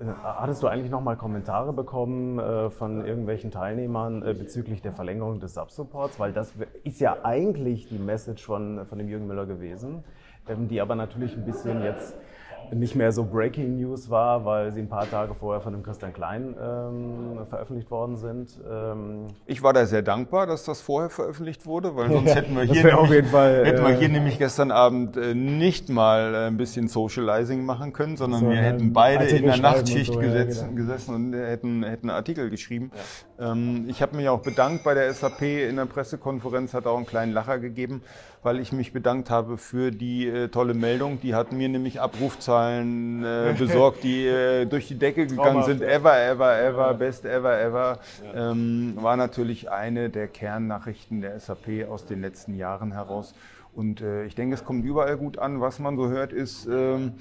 äh, 0.00 0.04
hattest 0.22 0.62
du 0.62 0.66
eigentlich 0.66 0.90
nochmal 0.90 1.16
Kommentare 1.16 1.72
bekommen 1.72 2.38
äh, 2.38 2.70
von 2.70 3.04
irgendwelchen 3.04 3.50
Teilnehmern 3.50 4.20
bezüglich 4.20 4.82
der 4.82 4.92
Verlängerung 4.92 5.40
des 5.40 5.54
Subsupports? 5.54 6.18
Weil 6.18 6.32
das 6.32 6.52
ist 6.82 7.00
ja 7.00 7.24
eigentlich 7.24 7.88
die 7.88 7.98
Message 7.98 8.44
von, 8.44 8.86
von 8.86 8.98
dem 8.98 9.08
Jürgen 9.08 9.26
Müller 9.26 9.46
gewesen, 9.46 10.04
ähm, 10.48 10.68
die 10.68 10.80
aber 10.80 10.94
natürlich 10.94 11.36
ein 11.36 11.44
bisschen 11.44 11.82
jetzt 11.82 12.14
nicht 12.74 12.94
mehr 12.94 13.12
so 13.12 13.24
Breaking 13.24 13.76
News 13.76 14.10
war, 14.10 14.44
weil 14.44 14.72
sie 14.72 14.80
ein 14.80 14.88
paar 14.88 15.08
Tage 15.08 15.34
vorher 15.34 15.60
von 15.60 15.72
dem 15.72 15.82
Christian 15.82 16.12
Klein 16.12 16.54
ähm, 16.60 17.46
veröffentlicht 17.48 17.90
worden 17.90 18.16
sind. 18.16 18.58
Ähm 18.70 19.28
ich 19.46 19.62
war 19.62 19.72
da 19.72 19.86
sehr 19.86 20.02
dankbar, 20.02 20.46
dass 20.46 20.64
das 20.64 20.80
vorher 20.80 21.10
veröffentlicht 21.10 21.66
wurde, 21.66 21.96
weil 21.96 22.10
sonst 22.10 22.34
hätten 22.34 22.54
wir 22.56 22.62
hier, 22.64 22.74
nämlich, 22.74 22.94
auf 22.94 23.10
jeden 23.10 23.28
Fall, 23.28 23.64
hätten 23.64 23.82
wir 23.82 23.94
hier 23.96 24.08
äh, 24.08 24.12
nämlich 24.12 24.38
gestern 24.38 24.70
Abend 24.70 25.16
äh, 25.16 25.34
nicht 25.34 25.88
mal 25.88 26.34
äh, 26.34 26.46
ein 26.46 26.56
bisschen 26.56 26.88
Socializing 26.88 27.64
machen 27.64 27.92
können, 27.92 28.16
sondern 28.16 28.40
so, 28.40 28.50
wir 28.50 28.56
hätten 28.56 28.92
beide 28.92 29.20
Artikel 29.20 29.38
in 29.38 29.46
der 29.46 29.56
Nachtschicht 29.58 30.12
so, 30.12 30.18
gesetz, 30.18 30.58
ja, 30.58 30.66
genau. 30.66 30.76
gesessen 30.76 31.14
und 31.14 31.32
hätten, 31.34 31.82
hätten 31.82 32.10
Artikel 32.10 32.50
geschrieben. 32.50 32.90
Ja. 33.38 33.52
Ähm, 33.52 33.86
ich 33.88 34.02
habe 34.02 34.16
mich 34.16 34.28
auch 34.28 34.40
bedankt 34.40 34.84
bei 34.84 34.94
der 34.94 35.12
SAP 35.12 35.42
in 35.42 35.76
der 35.76 35.86
Pressekonferenz, 35.86 36.74
hat 36.74 36.86
auch 36.86 36.96
einen 36.96 37.06
kleinen 37.06 37.32
Lacher 37.32 37.58
gegeben 37.58 38.02
weil 38.44 38.60
ich 38.60 38.72
mich 38.72 38.92
bedankt 38.92 39.30
habe 39.30 39.56
für 39.56 39.90
die 39.90 40.28
äh, 40.28 40.48
tolle 40.48 40.74
Meldung. 40.74 41.18
Die 41.20 41.34
hat 41.34 41.52
mir 41.52 41.68
nämlich 41.68 42.00
Abrufzahlen 42.00 43.24
äh, 43.24 43.54
besorgt, 43.58 44.04
die 44.04 44.26
äh, 44.26 44.66
durch 44.66 44.86
die 44.86 44.98
Decke 44.98 45.26
gegangen 45.26 45.64
sind. 45.64 45.80
Ever, 45.80 46.16
ever, 46.16 46.60
ever, 46.60 46.94
best 46.94 47.24
ever, 47.24 47.58
ever. 47.58 47.98
Ähm, 48.34 48.98
war 49.00 49.16
natürlich 49.16 49.70
eine 49.70 50.10
der 50.10 50.28
Kernnachrichten 50.28 51.22
der 51.22 51.40
SAP 51.40 51.88
aus 51.88 52.04
den 52.04 52.20
letzten 52.20 52.54
Jahren 52.54 52.92
heraus. 52.92 53.34
Und 53.72 54.02
äh, 54.02 54.26
ich 54.26 54.34
denke, 54.34 54.54
es 54.54 54.64
kommt 54.64 54.84
überall 54.84 55.16
gut 55.16 55.38
an. 55.38 55.62
Was 55.62 55.78
man 55.78 55.96
so 55.96 56.08
hört, 56.08 56.32
ist, 56.32 56.66
ähm, 56.66 57.14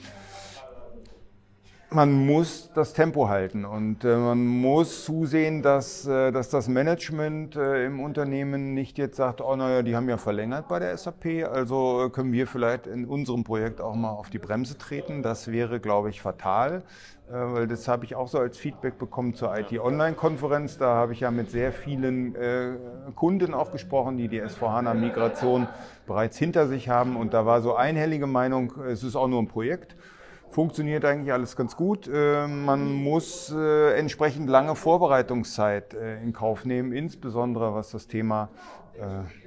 man 1.93 2.25
muss 2.25 2.71
das 2.73 2.93
Tempo 2.93 3.29
halten 3.29 3.65
und 3.65 4.03
äh, 4.03 4.17
man 4.17 4.45
muss 4.45 5.05
zusehen, 5.05 5.61
dass, 5.61 6.07
äh, 6.07 6.31
dass 6.31 6.49
das 6.49 6.67
Management 6.67 7.55
äh, 7.55 7.85
im 7.85 7.99
Unternehmen 7.99 8.73
nicht 8.73 8.97
jetzt 8.97 9.17
sagt, 9.17 9.41
oh 9.41 9.55
naja, 9.55 9.83
die 9.83 9.95
haben 9.95 10.09
ja 10.09 10.17
verlängert 10.17 10.67
bei 10.67 10.79
der 10.79 10.97
SAP, 10.97 11.47
also 11.51 12.09
können 12.09 12.33
wir 12.33 12.47
vielleicht 12.47 12.87
in 12.87 13.05
unserem 13.05 13.43
Projekt 13.43 13.81
auch 13.81 13.95
mal 13.95 14.09
auf 14.09 14.29
die 14.29 14.39
Bremse 14.39 14.77
treten. 14.77 15.21
Das 15.21 15.51
wäre, 15.51 15.79
glaube 15.79 16.09
ich, 16.09 16.21
fatal, 16.21 16.83
weil 17.29 17.67
das 17.67 17.87
habe 17.87 18.05
ich 18.05 18.15
auch 18.15 18.27
so 18.27 18.39
als 18.39 18.57
Feedback 18.57 18.97
bekommen 18.97 19.33
zur 19.33 19.57
IT-Online-Konferenz. 19.57 20.77
Da 20.77 20.95
habe 20.95 21.13
ich 21.13 21.21
ja 21.21 21.31
mit 21.31 21.51
sehr 21.51 21.71
vielen 21.71 22.35
Kunden 23.15 23.53
auch 23.53 23.71
gesprochen, 23.71 24.17
die 24.17 24.27
die 24.27 24.41
S4HANA-Migration 24.41 25.67
bereits 26.05 26.37
hinter 26.37 26.67
sich 26.67 26.89
haben 26.89 27.15
und 27.15 27.33
da 27.33 27.45
war 27.45 27.61
so 27.61 27.75
einhellige 27.75 28.27
Meinung, 28.27 28.73
es 28.87 29.03
ist 29.03 29.15
auch 29.15 29.27
nur 29.27 29.41
ein 29.41 29.47
Projekt 29.47 29.95
funktioniert 30.53 31.03
eigentlich 31.03 31.33
alles 31.33 31.55
ganz 31.55 31.75
gut. 31.75 32.07
Äh, 32.07 32.47
man 32.47 32.93
muss 32.93 33.53
äh, 33.53 33.97
entsprechend 33.97 34.49
lange 34.49 34.75
Vorbereitungszeit 34.75 35.93
äh, 35.93 36.21
in 36.21 36.31
Kauf 36.31 36.63
nehmen, 36.63 36.93
insbesondere 36.93 37.73
was 37.73 37.91
das 37.91 38.07
Thema 38.07 38.49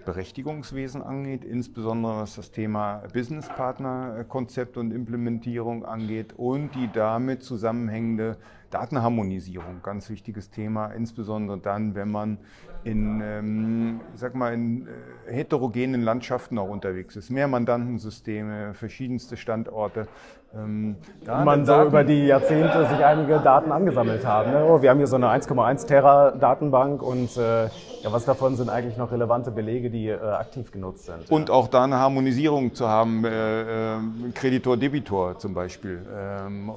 Berechtigungswesen 0.07 1.03
angeht, 1.03 1.45
insbesondere 1.45 2.17
was 2.21 2.37
das 2.37 2.51
Thema 2.51 3.03
Businesspartner-Konzept 3.13 4.79
und 4.79 4.93
Implementierung 4.93 5.85
angeht 5.85 6.33
und 6.39 6.75
die 6.75 6.89
damit 6.91 7.43
zusammenhängende 7.43 8.39
Datenharmonisierung, 8.71 9.83
ganz 9.83 10.09
wichtiges 10.09 10.51
Thema, 10.51 10.87
insbesondere 10.87 11.59
dann, 11.59 11.95
wenn 11.95 12.11
man 12.11 12.39
in, 12.85 13.21
ähm, 13.21 14.01
ich 14.15 14.21
sag 14.21 14.35
mal, 14.35 14.55
in 14.55 14.87
äh, 14.87 15.33
heterogenen 15.33 16.03
Landschaften 16.03 16.57
auch 16.59 16.69
unterwegs 16.69 17.17
ist. 17.17 17.31
Mehr 17.31 17.49
Mandantensysteme, 17.49 18.75
verschiedenste 18.75 19.37
Standorte. 19.37 20.07
Ähm, 20.55 20.97
man 21.27 21.67
so 21.67 21.83
über 21.83 22.05
die 22.05 22.27
Jahrzehnte 22.27 22.87
sich 22.87 23.05
einige 23.05 23.41
Daten 23.41 23.73
angesammelt 23.73 24.25
haben. 24.25 24.53
Ne? 24.53 24.65
Oh, 24.65 24.81
wir 24.81 24.91
haben 24.91 24.99
hier 24.99 25.09
so 25.09 25.17
eine 25.17 25.27
1,1 25.27 25.87
Terra 25.87 26.31
Datenbank 26.31 27.03
und 27.03 27.37
äh, 27.37 27.65
Ja, 28.03 28.13
was 28.13 28.25
davon 28.25 28.55
sind 28.55 28.71
eigentlich 28.71 28.97
noch 28.97 29.11
relevante 29.11 29.51
Belege, 29.51 29.91
die 29.97 30.09
äh, 30.09 30.19
aktiv 30.19 30.71
genutzt 30.71 31.07
sind? 31.07 31.31
Und 31.31 31.51
auch 31.51 31.69
da 31.69 31.85
eine 31.85 31.97
Harmonisierung 31.97 32.75
zu 32.75 32.89
haben, 32.89 33.25
äh, 33.25 33.95
äh, 33.95 33.99
Kreditor-Debitor 34.35 35.39
zum 35.39 35.55
Beispiel. 35.55 36.05
Ähm, 36.15 36.71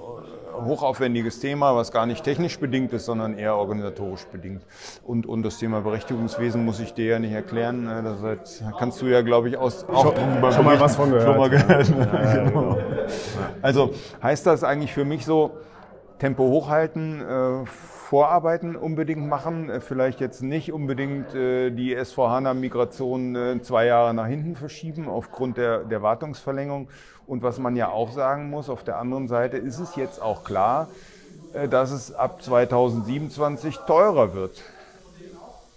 hochaufwendiges 0.65 1.39
Thema, 1.39 1.75
was 1.75 1.91
gar 1.91 2.05
nicht 2.05 2.23
technisch 2.23 2.59
bedingt 2.59 2.91
ist, 2.93 3.05
sondern 3.05 3.37
eher 3.37 3.55
organisatorisch 3.55 4.25
bedingt. 4.25 4.61
Und, 5.05 5.25
und 5.25 5.43
das 5.43 5.57
Thema 5.57 5.81
Berechtigungswesen 5.81 6.65
muss 6.65 6.79
ich 6.79 6.93
dir 6.93 7.05
ja 7.05 7.19
nicht 7.19 7.31
erklären. 7.33 7.87
äh, 7.87 8.03
Das 8.03 8.63
kannst 8.77 9.01
du 9.01 9.05
ja, 9.07 9.21
glaube 9.21 9.49
ich, 9.49 9.57
aus, 9.57 9.85
auch 9.87 10.13
Schon- 10.13 10.15
drüber 10.33 10.51
schon 10.51 10.65
mal 10.65 10.79
was 10.79 10.95
von 10.95 11.09
gehört. 11.11 11.27
Schon 11.27 11.37
mal 11.37 11.49
gehört. 11.49 11.89
Ja, 11.89 12.35
ja, 12.35 12.43
genau. 12.43 12.77
Also 13.61 13.91
heißt 14.21 14.45
das 14.45 14.63
eigentlich 14.63 14.93
für 14.93 15.05
mich 15.05 15.25
so, 15.25 15.51
Tempo 16.19 16.43
hochhalten, 16.43 17.21
äh, 17.21 17.63
Vorarbeiten 18.09 18.75
unbedingt 18.75 19.27
machen, 19.27 19.69
vielleicht 19.81 20.19
jetzt 20.19 20.41
nicht 20.41 20.73
unbedingt 20.73 21.35
äh, 21.35 21.69
die 21.69 21.95
S4HANA-Migration 21.95 23.35
äh, 23.35 23.61
zwei 23.61 23.85
Jahre 23.85 24.15
nach 24.15 24.25
hinten 24.25 24.55
verschieben 24.55 25.07
aufgrund 25.07 25.57
der, 25.57 25.83
der 25.83 26.01
Wartungsverlängerung. 26.01 26.89
Und 27.27 27.43
was 27.43 27.59
man 27.59 27.75
ja 27.75 27.89
auch 27.89 28.11
sagen 28.11 28.49
muss, 28.49 28.67
auf 28.67 28.83
der 28.83 28.97
anderen 28.97 29.27
Seite 29.27 29.57
ist 29.57 29.77
es 29.77 29.95
jetzt 29.95 30.23
auch 30.23 30.43
klar, 30.43 30.87
äh, 31.53 31.67
dass 31.67 31.91
es 31.91 32.11
ab 32.11 32.41
2027 32.41 33.77
teurer 33.85 34.33
wird. 34.33 34.59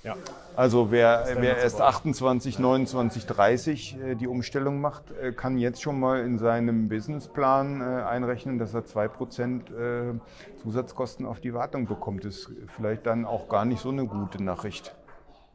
Ja. 0.03 0.17
Also 0.55 0.91
wer, 0.91 1.25
wer 1.39 1.57
erst 1.57 1.79
zu 1.79 1.85
28, 1.85 2.59
29, 2.59 3.27
30 3.27 3.99
äh, 3.99 4.15
die 4.15 4.27
Umstellung 4.27 4.81
macht, 4.81 5.11
äh, 5.11 5.33
kann 5.33 5.57
jetzt 5.57 5.81
schon 5.81 5.99
mal 5.99 6.21
in 6.21 6.39
seinem 6.39 6.89
Businessplan 6.89 7.81
äh, 7.81 7.85
einrechnen, 8.03 8.59
dass 8.59 8.75
er 8.75 8.83
2% 8.83 10.11
äh, 10.13 10.19
Zusatzkosten 10.63 11.25
auf 11.25 11.41
die 11.41 11.55
Wartung 11.55 11.87
bekommt. 11.87 12.25
Das 12.25 12.35
ist 12.37 12.53
vielleicht 12.77 13.07
dann 13.07 13.25
auch 13.25 13.49
gar 13.49 13.65
nicht 13.65 13.81
so 13.81 13.89
eine 13.89 14.07
gute 14.07 14.43
Nachricht. 14.43 14.95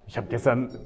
Ich 0.07 0.17
habe 0.17 0.27
gestern 0.27 0.79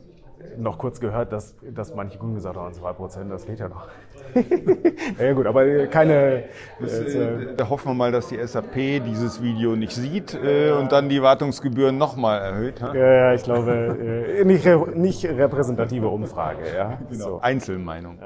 noch 0.57 0.77
kurz 0.77 0.99
gehört, 0.99 1.31
dass, 1.31 1.55
dass 1.61 1.93
manche 1.95 2.17
Kunden 2.17 2.35
gesagt 2.35 2.57
haben, 2.57 2.73
2%, 2.73 3.29
das 3.29 3.45
geht 3.45 3.59
ja 3.59 3.69
noch. 3.69 3.87
ja 5.19 5.33
gut, 5.33 5.45
aber 5.45 5.87
keine... 5.87 6.43
Äh, 6.79 7.55
Da 7.57 7.69
hoffen 7.69 7.89
wir 7.89 7.93
mal, 7.93 8.11
dass 8.13 8.27
die 8.29 8.37
SAP 8.45 8.75
dieses 9.05 9.41
Video 9.41 9.75
nicht 9.75 9.93
sieht 9.93 10.33
äh, 10.33 10.71
und 10.71 10.91
dann 10.91 11.09
die 11.09 11.21
Wartungsgebühren 11.21 11.97
nochmal 11.97 12.39
erhöht. 12.41 12.81
ha? 12.81 12.93
Ja, 12.95 13.13
ja, 13.13 13.33
ich 13.33 13.43
glaube, 13.43 13.97
äh, 14.39 14.45
nicht, 14.45 14.65
nicht 14.95 15.25
repräsentative 15.25 16.07
Umfrage. 16.07 16.59
Ja? 16.73 16.97
Genau. 17.09 17.25
So. 17.25 17.39
Einzelmeinung. 17.41 18.19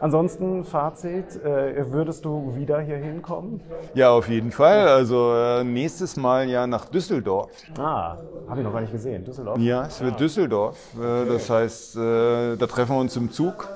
Ansonsten, 0.00 0.64
Fazit, 0.64 1.36
äh, 1.44 1.92
würdest 1.92 2.24
du 2.24 2.54
wieder 2.56 2.80
hier 2.80 2.96
hinkommen? 2.96 3.60
Ja, 3.92 4.12
auf 4.12 4.30
jeden 4.30 4.50
Fall. 4.52 4.88
Also 4.88 5.34
äh, 5.34 5.62
nächstes 5.62 6.16
Mal 6.16 6.48
ja 6.48 6.66
nach 6.66 6.86
Düsseldorf. 6.86 7.50
Ah, 7.78 8.16
habe 8.48 8.60
ich 8.60 8.64
noch 8.64 8.72
gar 8.72 8.80
nicht 8.80 8.92
gesehen. 8.92 9.24
Düsseldorf? 9.26 9.58
Ja, 9.58 9.84
es 9.84 10.00
wird 10.02 10.18
Düsseldorf. 10.18 10.78
Äh, 10.98 11.26
Das 11.30 11.50
heißt, 11.50 11.96
äh, 11.96 12.56
da 12.56 12.66
treffen 12.66 12.96
wir 12.96 13.00
uns 13.00 13.14
im 13.16 13.30
Zug 13.30 13.68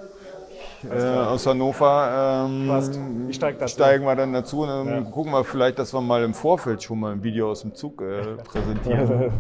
äh, 0.91 0.97
aus 0.97 1.47
Hannover. 1.47 2.47
ähm. 2.47 3.33
Steigen 3.33 4.05
wir 4.05 4.17
dann 4.17 4.33
dazu 4.33 4.63
und 4.63 4.69
dann 4.69 5.11
gucken 5.11 5.33
wir 5.33 5.45
vielleicht, 5.45 5.79
dass 5.79 5.93
wir 5.93 6.01
mal 6.01 6.23
im 6.23 6.35
Vorfeld 6.35 6.83
schon 6.83 7.01
mal 7.01 7.13
ein 7.13 7.23
Video 7.23 7.51
aus 7.51 7.63
dem 7.63 7.75
Zug 7.75 8.03
äh, 8.03 8.37
präsentieren. 8.45 9.33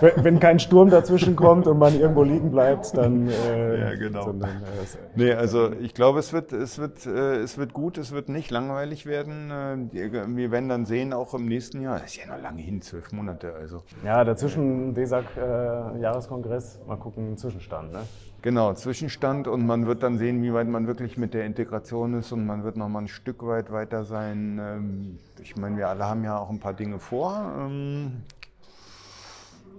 wenn, 0.16 0.40
kein 0.40 0.58
Sturm 0.58 0.90
dazwischen 0.90 1.36
kommt 1.36 1.66
und 1.66 1.78
man 1.78 1.98
irgendwo 1.98 2.22
liegen 2.22 2.50
bleibt, 2.50 2.96
dann... 2.96 3.28
Äh, 3.28 3.80
Ja, 3.80 3.94
genau. 3.94 4.24
Sondern, 4.24 4.50
äh, 4.50 4.86
Nee, 5.14 5.32
also 5.32 5.70
ich 5.80 5.94
glaube, 5.94 6.18
es 6.18 6.32
wird, 6.32 6.52
es, 6.52 6.78
wird, 6.78 7.06
äh, 7.06 7.36
es 7.36 7.58
wird 7.58 7.72
gut, 7.72 7.98
es 7.98 8.12
wird 8.12 8.28
nicht 8.28 8.50
langweilig 8.50 9.06
werden. 9.06 9.50
Äh, 9.50 10.10
Wir 10.36 10.50
werden 10.50 10.68
dann 10.68 10.84
sehen, 10.86 11.12
auch 11.12 11.34
im 11.34 11.46
nächsten 11.46 11.80
Jahr. 11.82 11.98
Das 11.98 12.06
ist 12.06 12.16
ja 12.16 12.34
noch 12.34 12.42
lange 12.42 12.62
hin, 12.62 12.80
zwölf 12.82 13.12
Monate. 13.12 13.54
Also 13.54 13.82
ja, 14.04 14.24
dazwischen 14.24 14.94
DESAG-Jahreskongress, 14.94 16.80
mal 16.86 16.96
gucken, 16.96 17.36
Zwischenstand. 17.36 17.92
Ne? 17.92 18.00
Genau, 18.42 18.72
Zwischenstand 18.72 19.48
und 19.48 19.66
man 19.66 19.86
wird 19.86 20.02
dann 20.02 20.16
sehen, 20.16 20.42
wie 20.42 20.54
weit 20.54 20.66
man 20.66 20.86
wirklich 20.86 21.18
mit 21.18 21.34
der 21.34 21.44
Integration 21.44 22.14
ist 22.14 22.32
und 22.32 22.46
man 22.46 22.64
wird 22.64 22.76
noch 22.76 22.88
mal 22.88 23.00
ein 23.00 23.08
Stück 23.08 23.46
weit 23.46 23.70
weiter 23.70 24.04
sein. 24.04 24.58
Ähm, 24.62 25.18
Ich 25.42 25.56
meine, 25.56 25.76
wir 25.76 25.88
alle 25.88 26.04
haben 26.06 26.24
ja 26.24 26.38
auch 26.38 26.48
ein 26.50 26.58
paar 26.58 26.72
Dinge 26.74 26.98
vor. 26.98 27.34
Ähm, 27.58 28.22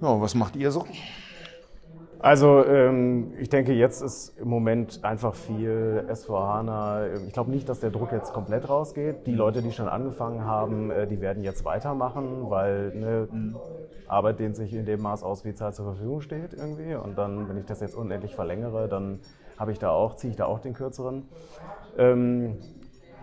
Ja, 0.01 0.19
was 0.21 0.35
macht 0.35 0.55
ihr 0.55 0.71
so? 0.71 0.85
Also 2.19 2.63
ähm, 2.67 3.33
ich 3.39 3.49
denke, 3.49 3.73
jetzt 3.73 4.01
ist 4.03 4.37
im 4.37 4.47
Moment 4.47 5.03
einfach 5.03 5.33
viel 5.33 6.05
S4HANA. 6.07 7.25
Ich 7.27 7.33
glaube 7.33 7.49
nicht, 7.49 7.67
dass 7.67 7.79
der 7.79 7.89
Druck 7.89 8.11
jetzt 8.11 8.31
komplett 8.31 8.69
rausgeht. 8.69 9.25
Die 9.25 9.33
Leute, 9.33 9.63
die 9.63 9.71
schon 9.71 9.87
angefangen 9.87 10.45
haben, 10.45 10.91
äh, 10.91 11.07
die 11.07 11.19
werden 11.19 11.41
jetzt 11.41 11.65
weitermachen, 11.65 12.49
weil 12.49 12.93
ne, 12.95 13.27
Arbeit 14.11 14.39
dehnt 14.39 14.55
sich 14.55 14.73
in 14.73 14.85
dem 14.85 15.01
Maß 15.01 15.23
aus, 15.23 15.45
wie 15.45 15.53
Zeit 15.53 15.73
zur 15.73 15.85
Verfügung 15.85 16.21
steht 16.21 16.53
irgendwie. 16.53 16.95
Und 16.95 17.17
dann, 17.17 17.47
wenn 17.47 17.57
ich 17.57 17.65
das 17.65 17.79
jetzt 17.79 17.95
unendlich 17.95 18.35
verlängere, 18.35 18.89
dann 18.89 19.19
habe 19.57 19.71
ich 19.71 19.79
da 19.79 19.91
auch, 19.91 20.15
ziehe 20.15 20.31
ich 20.31 20.37
da 20.37 20.45
auch 20.45 20.59
den 20.59 20.73
kürzeren. 20.73 21.29
Ähm, 21.97 22.57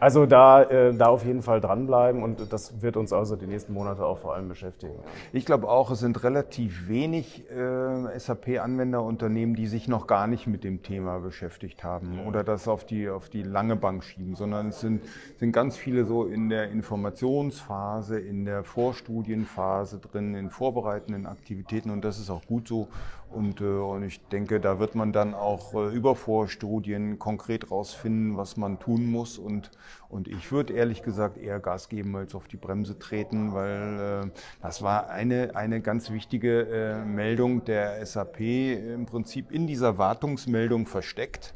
also 0.00 0.26
da, 0.26 0.62
äh, 0.62 0.94
da 0.94 1.06
auf 1.06 1.24
jeden 1.24 1.42
Fall 1.42 1.60
dranbleiben 1.60 2.22
und 2.22 2.52
das 2.52 2.82
wird 2.82 2.96
uns 2.96 3.12
also 3.12 3.36
die 3.36 3.46
nächsten 3.46 3.72
Monate 3.72 4.04
auch 4.04 4.18
vor 4.18 4.34
allem 4.34 4.48
beschäftigen. 4.48 4.94
Ich 5.32 5.44
glaube 5.44 5.68
auch, 5.68 5.90
es 5.90 6.00
sind 6.00 6.22
relativ 6.22 6.88
wenig 6.88 7.44
äh, 7.50 8.18
SAP-Anwenderunternehmen, 8.18 9.54
die 9.54 9.66
sich 9.66 9.88
noch 9.88 10.06
gar 10.06 10.26
nicht 10.26 10.46
mit 10.46 10.64
dem 10.64 10.82
Thema 10.82 11.18
beschäftigt 11.18 11.84
haben 11.84 12.20
oder 12.26 12.44
das 12.44 12.68
auf 12.68 12.84
die, 12.84 13.08
auf 13.08 13.28
die 13.28 13.42
lange 13.42 13.76
Bank 13.76 14.04
schieben, 14.04 14.34
sondern 14.34 14.68
es 14.68 14.80
sind, 14.80 15.02
sind 15.36 15.52
ganz 15.52 15.76
viele 15.76 16.04
so 16.04 16.24
in 16.24 16.48
der 16.48 16.70
Informationsphase, 16.70 18.18
in 18.18 18.44
der 18.44 18.64
Vorstudienphase 18.64 19.98
drin, 19.98 20.34
in 20.34 20.50
vorbereitenden 20.50 21.26
Aktivitäten 21.26 21.90
und 21.90 22.04
das 22.04 22.18
ist 22.18 22.30
auch 22.30 22.44
gut 22.46 22.68
so. 22.68 22.88
Und, 23.30 23.60
äh, 23.60 23.64
und 23.64 24.04
ich 24.04 24.20
denke, 24.28 24.58
da 24.58 24.78
wird 24.78 24.94
man 24.94 25.12
dann 25.12 25.34
auch 25.34 25.74
äh, 25.74 25.94
über 25.94 26.16
Vorstudien 26.16 27.18
konkret 27.18 27.70
rausfinden, 27.70 28.36
was 28.36 28.56
man 28.56 28.78
tun 28.78 29.06
muss. 29.06 29.38
Und, 29.38 29.70
und 30.08 30.28
ich 30.28 30.50
würde 30.50 30.72
ehrlich 30.72 31.02
gesagt 31.02 31.36
eher 31.36 31.60
Gas 31.60 31.88
geben 31.88 32.16
als 32.16 32.34
auf 32.34 32.48
die 32.48 32.56
Bremse 32.56 32.98
treten, 32.98 33.52
weil 33.52 34.28
äh, 34.28 34.30
das 34.62 34.82
war 34.82 35.10
eine, 35.10 35.56
eine 35.56 35.80
ganz 35.80 36.10
wichtige 36.10 36.62
äh, 36.62 37.04
Meldung 37.04 37.64
der 37.64 38.04
SAP 38.04 38.40
im 38.40 39.06
Prinzip 39.06 39.52
in 39.52 39.66
dieser 39.66 39.98
Wartungsmeldung 39.98 40.86
versteckt 40.86 41.54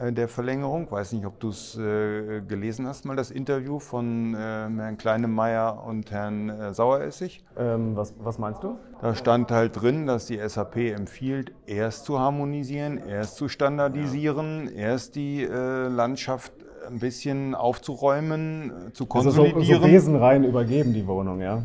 der 0.00 0.28
Verlängerung. 0.28 0.90
Weiß 0.90 1.12
nicht, 1.12 1.24
ob 1.24 1.38
du 1.38 1.50
es 1.50 1.76
äh, 1.78 2.40
gelesen 2.40 2.86
hast, 2.86 3.04
mal 3.04 3.14
das 3.14 3.30
Interview 3.30 3.78
von 3.78 4.34
äh, 4.34 4.38
Herrn 4.38 4.96
Kleinemeier 4.96 5.84
und 5.86 6.10
Herrn 6.10 6.48
äh, 6.48 6.74
Saueressig. 6.74 7.44
Ähm, 7.56 7.94
was, 7.94 8.14
was 8.18 8.38
meinst 8.38 8.62
du? 8.64 8.76
Da 9.00 9.14
stand 9.14 9.50
halt 9.50 9.80
drin, 9.80 10.06
dass 10.06 10.26
die 10.26 10.38
SAP 10.46 10.76
empfiehlt, 10.76 11.52
erst 11.66 12.06
zu 12.06 12.18
harmonisieren, 12.18 12.98
erst 12.98 13.36
zu 13.36 13.48
standardisieren, 13.48 14.68
erst 14.68 15.14
die 15.14 15.44
äh, 15.44 15.88
Landschaft 15.88 16.52
ein 16.88 16.98
bisschen 16.98 17.54
aufzuräumen, 17.54 18.88
äh, 18.88 18.92
zu 18.92 19.06
Also 19.10 19.30
so, 19.30 19.36
so 19.36 19.42
konsolidieren, 19.52 19.90
besenrein 19.90 20.44
übergeben, 20.44 20.92
die 20.92 21.06
Wohnung, 21.06 21.40
ja. 21.40 21.62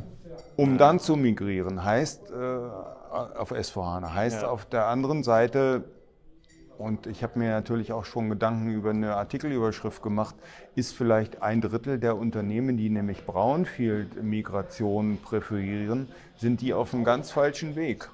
um 0.56 0.78
dann 0.78 1.00
zu 1.00 1.16
migrieren. 1.16 1.84
Heißt, 1.84 2.32
äh, 2.32 2.36
auf 3.12 3.52
S4HANA, 3.52 4.14
heißt 4.14 4.44
Ja. 4.44 4.50
auf 4.50 4.66
der 4.66 4.86
anderen 4.86 5.24
Seite, 5.24 5.84
und 6.80 7.08
ich 7.08 7.24
habe 7.24 7.38
mir 7.38 7.50
natürlich 7.50 7.92
auch 7.92 8.06
schon 8.06 8.30
Gedanken 8.30 8.72
über 8.72 8.92
eine 8.92 9.16
Artikelüberschrift 9.16 10.02
gemacht, 10.02 10.36
ist 10.76 10.96
vielleicht 10.96 11.44
ein 11.44 11.60
Drittel 11.60 12.00
der 12.00 12.18
Unternehmen, 12.18 12.78
die 12.78 12.90
nämlich 12.90 13.26
Brownfield-Migration 13.26 15.18
präferieren, 15.22 16.08
sind 16.38 16.62
die 16.62 16.74
auf 16.74 16.94
einem 16.94 17.04
ganz 17.04 17.32
falschen 17.32 17.76
Weg. 17.76 18.10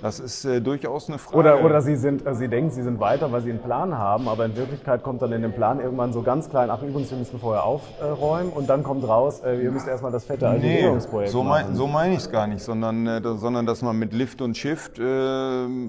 Das 0.00 0.18
ist 0.20 0.44
äh, 0.44 0.60
durchaus 0.60 1.08
eine 1.08 1.18
Frage. 1.18 1.36
Oder, 1.36 1.64
oder 1.64 1.82
sie, 1.82 1.96
sind, 1.96 2.26
äh, 2.26 2.34
sie 2.34 2.48
denken, 2.48 2.70
sie 2.70 2.82
sind 2.82 2.98
weiter, 2.98 3.30
weil 3.30 3.42
sie 3.42 3.50
einen 3.50 3.60
Plan 3.60 3.96
haben, 3.96 4.26
aber 4.26 4.46
in 4.46 4.56
Wirklichkeit 4.56 5.02
kommt 5.02 5.20
dann 5.20 5.30
in 5.32 5.42
dem 5.42 5.52
Plan 5.52 5.78
irgendwann 5.78 6.12
so 6.12 6.22
ganz 6.22 6.48
klein, 6.48 6.70
ach 6.70 6.82
übrigens, 6.82 7.10
wir 7.10 7.18
müssen 7.18 7.38
vorher 7.38 7.62
aufräumen 7.64 8.50
und 8.50 8.68
dann 8.70 8.82
kommt 8.82 9.06
raus, 9.06 9.40
äh, 9.44 9.62
ihr 9.62 9.70
müsst 9.70 9.86
erstmal 9.86 10.10
das 10.10 10.24
fette 10.24 10.46
Nee, 10.46 10.50
Alternierungsprojekt 10.52 11.30
so, 11.30 11.42
machen. 11.44 11.66
mein, 11.66 11.76
so 11.76 11.86
meine 11.86 12.14
ich 12.14 12.20
es 12.20 12.30
gar 12.30 12.46
nicht, 12.46 12.62
sondern, 12.62 13.06
äh, 13.06 13.20
sondern 13.22 13.66
dass 13.66 13.82
man 13.82 13.98
mit 13.98 14.12
Lift 14.14 14.40
und 14.40 14.56
Shift 14.56 14.98
äh, 14.98 15.02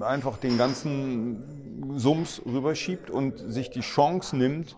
einfach 0.02 0.36
den 0.36 0.58
ganzen 0.58 1.63
Sums 1.96 2.42
rüberschiebt 2.44 3.10
und 3.10 3.38
sich 3.38 3.70
die 3.70 3.80
Chance 3.80 4.36
nimmt, 4.36 4.76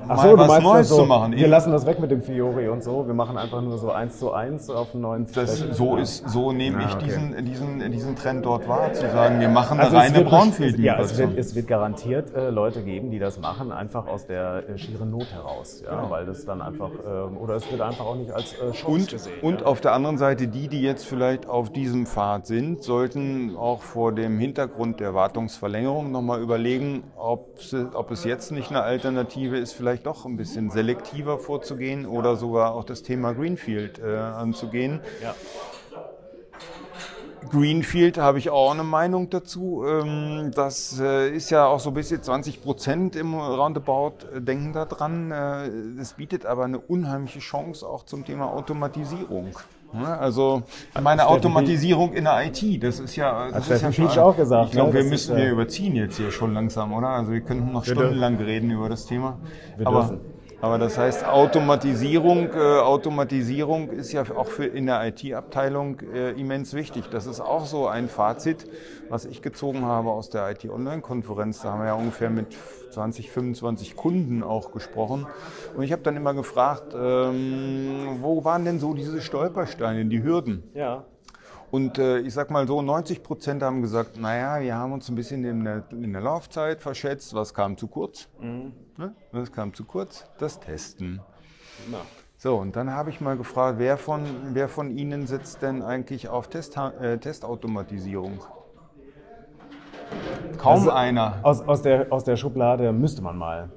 Ach 0.00 0.16
mal 0.16 0.18
so, 0.30 0.36
du 0.36 0.48
was 0.48 0.62
Neues 0.62 0.88
so, 0.88 0.96
zu 0.98 1.04
machen. 1.06 1.32
Wir 1.32 1.48
lassen 1.48 1.72
das 1.72 1.84
weg 1.84 1.98
mit 1.98 2.10
dem 2.10 2.22
Fiori 2.22 2.68
und 2.68 2.82
so, 2.84 3.06
wir 3.06 3.14
machen 3.14 3.36
einfach 3.36 3.60
nur 3.60 3.78
so 3.78 3.90
eins 3.90 4.18
zu 4.18 4.32
eins 4.32 4.70
auf 4.70 4.92
einen 4.94 5.02
neuen 5.02 5.26
das, 5.32 5.58
Flächen. 5.58 5.74
so, 5.74 5.96
ist, 5.96 6.28
so 6.28 6.52
nehme 6.52 6.82
ich 6.82 6.88
Ah, 6.88 6.94
okay. 6.94 7.04
diesen, 7.04 7.44
diesen, 7.44 7.90
diesen 7.92 8.16
Trend 8.16 8.46
dort 8.46 8.68
wahr, 8.68 8.92
zu 8.92 9.10
sagen, 9.10 9.40
wir 9.40 9.48
machen 9.48 9.78
eine 9.80 9.84
Also 9.88 9.96
es 9.96 10.02
reine 10.14 10.24
best- 10.24 10.78
ja, 10.78 10.98
es 11.00 11.18
wird, 11.18 11.36
es 11.36 11.54
wird 11.54 11.66
garantiert 11.66 12.34
äh, 12.34 12.50
Leute 12.50 12.82
geben, 12.82 13.10
die 13.10 13.18
das 13.18 13.40
machen, 13.40 13.72
einfach 13.72 14.06
aus 14.06 14.26
der 14.26 14.68
äh, 14.68 14.78
schieren 14.78 15.10
Not 15.10 15.26
heraus. 15.32 15.82
Ja, 15.84 16.08
Weil 16.08 16.26
das 16.26 16.44
dann 16.44 16.62
einfach, 16.62 16.90
ähm, 17.04 17.36
oder 17.36 17.56
es 17.56 17.70
wird 17.70 17.80
einfach 17.80 18.04
auch 18.06 18.16
nicht 18.16 18.30
als 18.32 18.52
äh, 18.54 18.70
Chance 18.72 18.86
Und, 18.86 19.10
gesehen. 19.10 19.32
und 19.42 19.60
ja. 19.62 19.66
auf 19.66 19.80
der 19.80 19.92
anderen 19.94 20.16
Seite, 20.18 20.46
die, 20.48 20.68
die 20.68 20.80
jetzt 20.80 21.06
vielleicht 21.06 21.48
auf 21.48 21.70
diesem 21.72 22.06
Pfad 22.06 22.46
sind, 22.46 22.82
sollten 22.84 23.56
auch 23.56 23.82
vor 23.82 24.12
dem 24.12 24.38
Hintergrund 24.38 25.00
der 25.00 25.14
Wartungsverlängerung 25.14 26.12
nochmal 26.12 26.40
überlegen, 26.40 27.02
ob, 27.16 27.60
sie, 27.60 27.88
ob 27.94 28.10
es 28.12 28.24
jetzt 28.24 28.52
nicht 28.52 28.70
eine 28.70 28.82
Alternative 28.82 29.56
ist, 29.58 29.72
vielleicht 29.72 29.87
doch 29.96 30.24
ein 30.24 30.36
bisschen 30.36 30.70
selektiver 30.70 31.38
vorzugehen 31.38 32.06
oder 32.06 32.36
sogar 32.36 32.74
auch 32.74 32.84
das 32.84 33.02
Thema 33.02 33.32
Greenfield 33.32 33.98
äh, 33.98 34.16
anzugehen. 34.16 35.00
Ja. 35.22 35.34
Greenfield 37.50 38.18
habe 38.18 38.38
ich 38.38 38.50
auch 38.50 38.72
eine 38.72 38.84
Meinung 38.84 39.30
dazu. 39.30 39.84
Ähm, 39.86 40.50
das 40.54 41.00
äh, 41.00 41.30
ist 41.30 41.50
ja 41.50 41.66
auch 41.66 41.80
so 41.80 41.90
ein 41.90 41.94
bisschen 41.94 42.22
20 42.22 42.62
Prozent 42.62 43.16
im 43.16 43.34
Roundabout 43.34 44.26
äh, 44.34 44.40
denken 44.40 44.72
da 44.72 44.84
dran. 44.84 45.30
Es 45.98 46.14
bietet 46.14 46.44
aber 46.44 46.64
eine 46.64 46.78
unheimliche 46.78 47.38
Chance 47.38 47.88
auch 47.88 48.04
zum 48.04 48.24
Thema 48.24 48.52
Automatisierung. 48.52 49.54
Also 49.92 50.62
meine 51.00 51.26
Automatisierung 51.26 52.12
in 52.12 52.24
der 52.24 52.46
IT, 52.46 52.82
das 52.82 53.00
ist 53.00 53.16
ja. 53.16 53.50
Das 53.50 53.70
hat 53.82 53.98
ist 53.98 54.14
ja 54.14 54.22
auch 54.22 54.36
gesagt. 54.36 54.66
Ich 54.66 54.72
glaube, 54.72 54.92
ne? 54.92 55.02
wir 55.02 55.04
müssen, 55.04 55.36
wir 55.36 55.50
überziehen 55.50 55.96
jetzt 55.96 56.18
hier 56.18 56.30
schon 56.30 56.52
langsam, 56.52 56.92
oder? 56.92 57.08
Also 57.08 57.32
wir 57.32 57.40
könnten 57.40 57.72
noch 57.72 57.84
stundenlang 57.84 58.36
reden 58.36 58.70
über 58.70 58.88
das 58.88 59.06
Thema. 59.06 59.38
Wir 59.76 59.86
aber 59.86 60.00
dürfen. 60.00 60.20
Aber 60.60 60.78
das 60.78 60.98
heißt, 60.98 61.24
Automatisierung, 61.24 62.52
äh, 62.52 62.80
Automatisierung 62.80 63.90
ist 63.90 64.10
ja 64.12 64.24
auch 64.34 64.48
für 64.48 64.64
in 64.64 64.86
der 64.86 65.06
IT-Abteilung 65.06 66.00
äh, 66.00 66.32
immens 66.32 66.74
wichtig. 66.74 67.04
Das 67.10 67.26
ist 67.26 67.40
auch 67.40 67.64
so 67.66 67.86
ein 67.86 68.08
Fazit, 68.08 68.66
was 69.08 69.24
ich 69.24 69.40
gezogen 69.40 69.84
habe 69.84 70.10
aus 70.10 70.30
der 70.30 70.50
IT-Online-Konferenz. 70.50 71.62
Da 71.62 71.72
haben 71.72 71.80
wir 71.80 71.86
ja 71.86 71.94
ungefähr 71.94 72.30
mit 72.30 72.56
20, 72.90 73.30
25 73.30 73.94
Kunden 73.94 74.42
auch 74.42 74.72
gesprochen. 74.72 75.26
Und 75.76 75.84
ich 75.84 75.92
habe 75.92 76.02
dann 76.02 76.16
immer 76.16 76.34
gefragt, 76.34 76.92
ähm, 76.92 78.18
wo 78.20 78.44
waren 78.44 78.64
denn 78.64 78.80
so 78.80 78.94
diese 78.94 79.20
Stolpersteine, 79.20 80.06
die 80.06 80.24
Hürden? 80.24 80.64
Ja. 80.74 81.04
Und 81.70 81.98
äh, 81.98 82.20
ich 82.20 82.32
sag 82.32 82.50
mal 82.50 82.66
so, 82.66 82.80
90 82.80 83.22
Prozent 83.22 83.62
haben 83.62 83.82
gesagt, 83.82 84.18
naja, 84.18 84.60
wir 84.62 84.74
haben 84.74 84.92
uns 84.92 85.08
ein 85.08 85.14
bisschen 85.14 85.44
in 85.44 85.64
der, 85.64 85.84
in 85.90 86.12
der 86.12 86.22
Laufzeit 86.22 86.80
verschätzt. 86.80 87.34
Was 87.34 87.52
kam 87.52 87.76
zu 87.76 87.88
kurz? 87.88 88.28
Mhm. 88.40 88.72
Ne? 88.96 89.14
Was 89.32 89.52
kam 89.52 89.74
zu 89.74 89.84
kurz? 89.84 90.24
Das 90.38 90.58
Testen. 90.60 91.20
Na. 91.90 91.98
So, 92.36 92.56
und 92.56 92.76
dann 92.76 92.92
habe 92.92 93.10
ich 93.10 93.20
mal 93.20 93.36
gefragt, 93.36 93.78
wer 93.78 93.98
von, 93.98 94.22
wer 94.52 94.68
von 94.68 94.96
Ihnen 94.96 95.26
sitzt 95.26 95.60
denn 95.60 95.82
eigentlich 95.82 96.28
auf 96.28 96.48
Test, 96.48 96.76
äh, 96.76 97.18
Testautomatisierung? 97.18 98.38
Kaum 100.56 100.74
also 100.74 100.90
einer. 100.90 101.40
Aus, 101.42 101.60
aus, 101.60 101.82
der, 101.82 102.12
aus 102.12 102.24
der 102.24 102.36
Schublade 102.36 102.92
müsste 102.92 103.22
man 103.22 103.36
mal. 103.36 103.70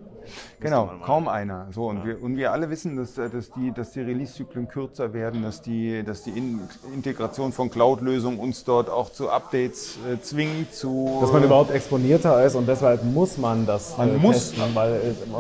Genau, 0.60 0.92
kaum 1.06 1.28
einer. 1.28 1.68
So, 1.72 1.88
und, 1.88 2.00
ja. 2.00 2.06
wir, 2.06 2.24
und 2.24 2.38
wir 2.38 2.52
alle 2.52 2.70
wissen, 2.70 2.96
dass, 2.98 3.18
äh, 3.18 3.30
dass 3.30 3.52
die, 3.52 3.72
dass 3.72 3.92
die 3.92 4.02
Release-Zyklen 4.02 4.68
kürzer 4.68 5.14
werden, 5.14 5.44
dass 5.44 5.62
die, 5.62 6.04
dass 6.04 6.24
die 6.24 6.32
In 6.32 6.62
Integration 6.94 7.52
von 7.52 7.70
Cloud-Lösungen 7.70 8.40
uns 8.40 8.64
dort 8.64 8.90
auch 8.90 9.12
zu 9.12 9.30
Updates 9.30 9.98
äh, 10.08 10.22
zwingt. 10.22 10.74
Zu, 10.74 11.18
dass 11.22 11.32
man 11.32 11.44
überhaupt 11.44 11.72
exponierter 11.72 12.44
ist 12.46 12.56
und 12.56 12.68
deshalb 12.68 13.04
muss 13.04 13.38
man 13.38 13.66
das 13.66 13.98
man 13.98 14.10
äh, 14.10 14.18
muss, 14.18 14.52
testen, 14.52 14.76
weil, 14.76 14.94
äh, 14.94 14.98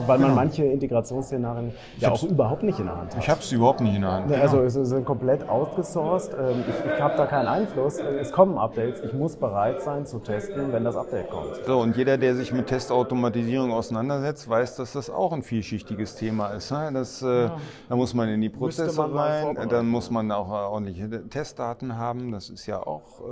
weil 0.07 0.17
genau. 0.17 0.27
man 0.29 0.35
manche 0.35 0.63
Integrationsszenarien 0.63 1.71
ja 1.97 2.11
auch 2.11 2.23
überhaupt 2.23 2.63
nicht 2.63 2.79
in 2.79 2.85
der 2.85 2.97
Hand 2.97 3.15
hat. 3.15 3.23
Ich 3.23 3.29
habe 3.29 3.41
es 3.41 3.51
überhaupt 3.51 3.81
nicht 3.81 3.95
in 3.95 4.01
der 4.01 4.11
Hand. 4.11 4.29
Nee, 4.29 4.35
also 4.35 4.61
es 4.61 4.75
ist 4.75 5.05
komplett 5.05 5.47
outgesourced. 5.47 6.33
Ähm, 6.33 6.63
ich, 6.67 6.93
ich 6.93 7.01
habe 7.01 7.15
da 7.17 7.25
keinen 7.25 7.47
Einfluss. 7.47 7.97
Es 7.97 8.31
kommen 8.31 8.57
Updates. 8.57 9.01
Ich 9.01 9.13
muss 9.13 9.35
bereit 9.35 9.81
sein 9.81 10.05
zu 10.05 10.19
testen, 10.19 10.71
wenn 10.71 10.83
das 10.83 10.95
Update 10.95 11.29
kommt. 11.29 11.65
So, 11.65 11.79
und 11.79 11.95
jeder, 11.97 12.17
der 12.17 12.35
sich 12.35 12.51
mit 12.51 12.67
Testautomatisierung 12.67 13.71
auseinandersetzt, 13.71 14.49
weiß, 14.49 14.75
dass 14.81 14.93
das 14.93 15.09
auch 15.09 15.31
ein 15.31 15.43
vielschichtiges 15.43 16.15
Thema 16.15 16.47
ist. 16.49 16.71
Ne? 16.71 16.89
Das, 16.93 17.21
äh, 17.21 17.43
ja. 17.43 17.57
Da 17.87 17.95
muss 17.95 18.13
man 18.13 18.29
in 18.29 18.41
die 18.41 18.49
Prozesse 18.49 19.13
rein, 19.13 19.55
dann 19.69 19.87
muss 19.87 20.09
man 20.09 20.31
auch 20.31 20.49
äh, 20.49 20.53
ordentliche 20.53 21.29
Testdaten 21.29 21.97
haben. 21.97 22.31
Das 22.31 22.49
ist 22.49 22.65
ja 22.65 22.81
auch 22.85 23.21
äh, 23.21 23.23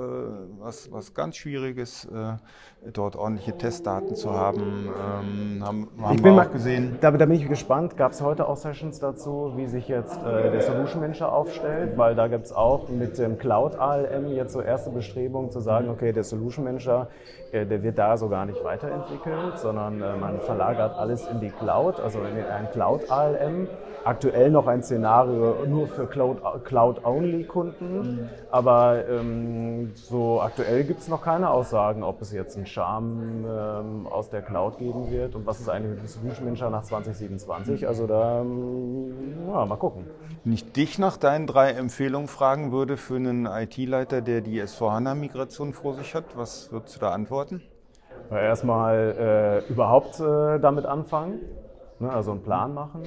was, 0.60 0.92
was 0.92 1.14
ganz 1.14 1.38
Schwieriges, 1.38 2.06
äh, 2.06 2.34
dort 2.94 3.16
ordentliche 3.16 3.58
Testdaten 3.58 4.16
zu 4.16 4.32
haben. 4.32 4.62
Ähm, 4.88 5.66
haben, 5.66 5.88
haben 6.02 6.16
ich 6.16 6.22
bin 6.22 6.36
wir 6.36 6.44
auch 6.44 6.52
gesehen. 6.52 6.98
Da, 7.02 7.12
da, 7.12 7.26
bin 7.26 7.36
ich 7.36 7.48
gespannt. 7.48 7.98
Gab 7.98 8.12
es 8.12 8.22
heute 8.22 8.48
auch 8.48 8.58
Sessions 8.58 9.00
dazu, 9.00 9.54
wie 9.56 9.66
sich 9.66 9.88
jetzt 9.88 10.18
äh, 10.18 10.52
der 10.52 10.62
Solution 10.62 11.02
Manager 11.02 11.34
aufstellt? 11.34 11.98
Weil 11.98 12.16
da 12.16 12.28
gibt 12.28 12.46
es 12.46 12.54
auch 12.54 12.90
mit 12.90 13.18
dem 13.18 13.40
Cloud 13.40 13.76
ALM 13.76 14.28
jetzt 14.28 14.54
so 14.54 14.62
erste 14.62 14.92
Bestrebungen 14.92 15.52
zu 15.52 15.60
sagen, 15.62 15.90
okay, 15.90 16.14
der 16.14 16.24
Solution 16.24 16.64
Manager, 16.66 17.08
äh, 17.52 17.66
der 17.66 17.82
wird 17.82 17.98
da 17.98 18.16
so 18.18 18.30
gar 18.30 18.46
nicht 18.46 18.64
weiterentwickelt, 18.64 19.58
sondern 19.58 20.00
man 20.20 20.40
verlagert 20.42 20.96
alles 20.96 21.29
in 21.32 21.40
die 21.40 21.50
Cloud, 21.50 22.00
also 22.00 22.20
in 22.20 22.44
ein 22.46 22.70
Cloud 22.72 23.10
ALM 23.10 23.68
aktuell 24.04 24.50
noch 24.52 24.68
ein 24.68 24.84
Szenario 24.84 25.66
nur 25.68 25.88
für 25.88 26.08
Cloud-Only-Kunden, 26.08 28.00
mhm. 28.00 28.30
aber 28.52 29.08
ähm, 29.08 29.92
so 29.94 30.42
aktuell 30.42 30.84
gibt 30.84 31.02
es 31.02 31.08
noch 31.08 31.22
keine 31.22 31.50
Aussagen, 31.50 32.04
ob 32.04 32.22
es 32.22 32.32
jetzt 32.32 32.56
einen 32.56 32.66
Charme 32.66 33.46
ähm, 33.48 34.08
aus 34.08 34.30
der 34.30 34.42
Cloud 34.42 34.78
geben 34.78 35.12
wird 35.12 35.36
und 35.36 35.46
was 35.46 35.60
ist 35.60 35.70
eigentlich 35.70 35.92
mit 35.92 36.00
dem 36.02 36.08
Solution 36.08 36.46
Manager 36.46 36.70
nach 36.70 36.84
2027. 36.84 37.88
Also 37.88 38.08
da, 38.08 38.42
ähm, 38.42 39.14
ja, 39.48 39.66
mal 39.66 39.78
gucken. 39.78 40.06
Wenn 40.44 40.54
ich 40.54 40.72
dich 40.72 40.98
nach 41.00 41.18
deinen 41.18 41.48
drei 41.48 41.72
Empfehlungen 41.72 42.28
fragen 42.28 42.72
würde 42.72 42.98
für 42.98 43.16
einen 43.16 43.46
IT-Leiter, 43.46 44.22
der 44.22 44.42
die 44.42 44.62
S4HANA-Migration 44.62 45.74
vor 45.74 45.96
sich 45.96 46.16
hat, 46.16 46.26
was 46.36 46.72
würdest 46.72 46.96
du 46.96 47.00
da 47.02 47.12
antworten? 47.12 47.62
Erstmal 48.32 49.64
äh, 49.68 49.72
überhaupt 49.72 50.20
äh, 50.20 50.60
damit 50.60 50.86
anfangen, 50.86 51.40
ne, 52.00 52.12
also 52.12 52.32
einen 52.32 52.44
Plan 52.44 52.74
machen 52.74 53.04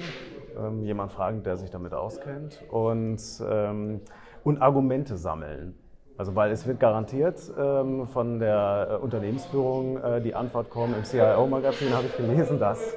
ähm, 0.57 0.83
jemand 0.83 1.11
fragen, 1.11 1.43
der 1.43 1.57
sich 1.57 1.69
damit 1.69 1.93
auskennt 1.93 2.63
und, 2.69 3.21
ähm, 3.49 4.01
und 4.43 4.61
Argumente 4.61 5.17
sammeln. 5.17 5.75
Also 6.15 6.35
weil 6.35 6.51
es 6.51 6.67
wird 6.67 6.79
garantiert 6.79 7.51
ähm, 7.57 8.05
von 8.07 8.37
der 8.37 8.87
äh, 8.91 8.95
Unternehmensführung 9.03 9.97
äh, 9.97 10.21
die 10.21 10.35
Antwort 10.35 10.69
kommen. 10.69 10.93
Im 10.95 11.03
CIO-Magazin 11.03 11.91
habe 11.91 12.05
ich 12.05 12.15
gelesen, 12.15 12.59
dass 12.59 12.93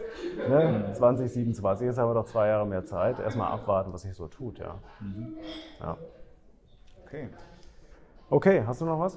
ne, 0.48 0.90
2027, 0.92 1.86
jetzt 1.86 1.98
haben 1.98 2.10
wir 2.10 2.14
doch 2.14 2.26
zwei 2.26 2.48
Jahre 2.48 2.66
mehr 2.66 2.84
Zeit, 2.84 3.18
erstmal 3.18 3.50
abwarten, 3.50 3.92
was 3.92 4.02
sich 4.02 4.14
so 4.14 4.26
tut. 4.26 4.58
Ja. 4.58 4.74
Mhm. 5.00 5.32
ja. 5.80 5.96
Okay. 7.06 7.28
Okay, 8.28 8.64
hast 8.66 8.82
du 8.82 8.84
noch 8.84 9.00
was? 9.00 9.16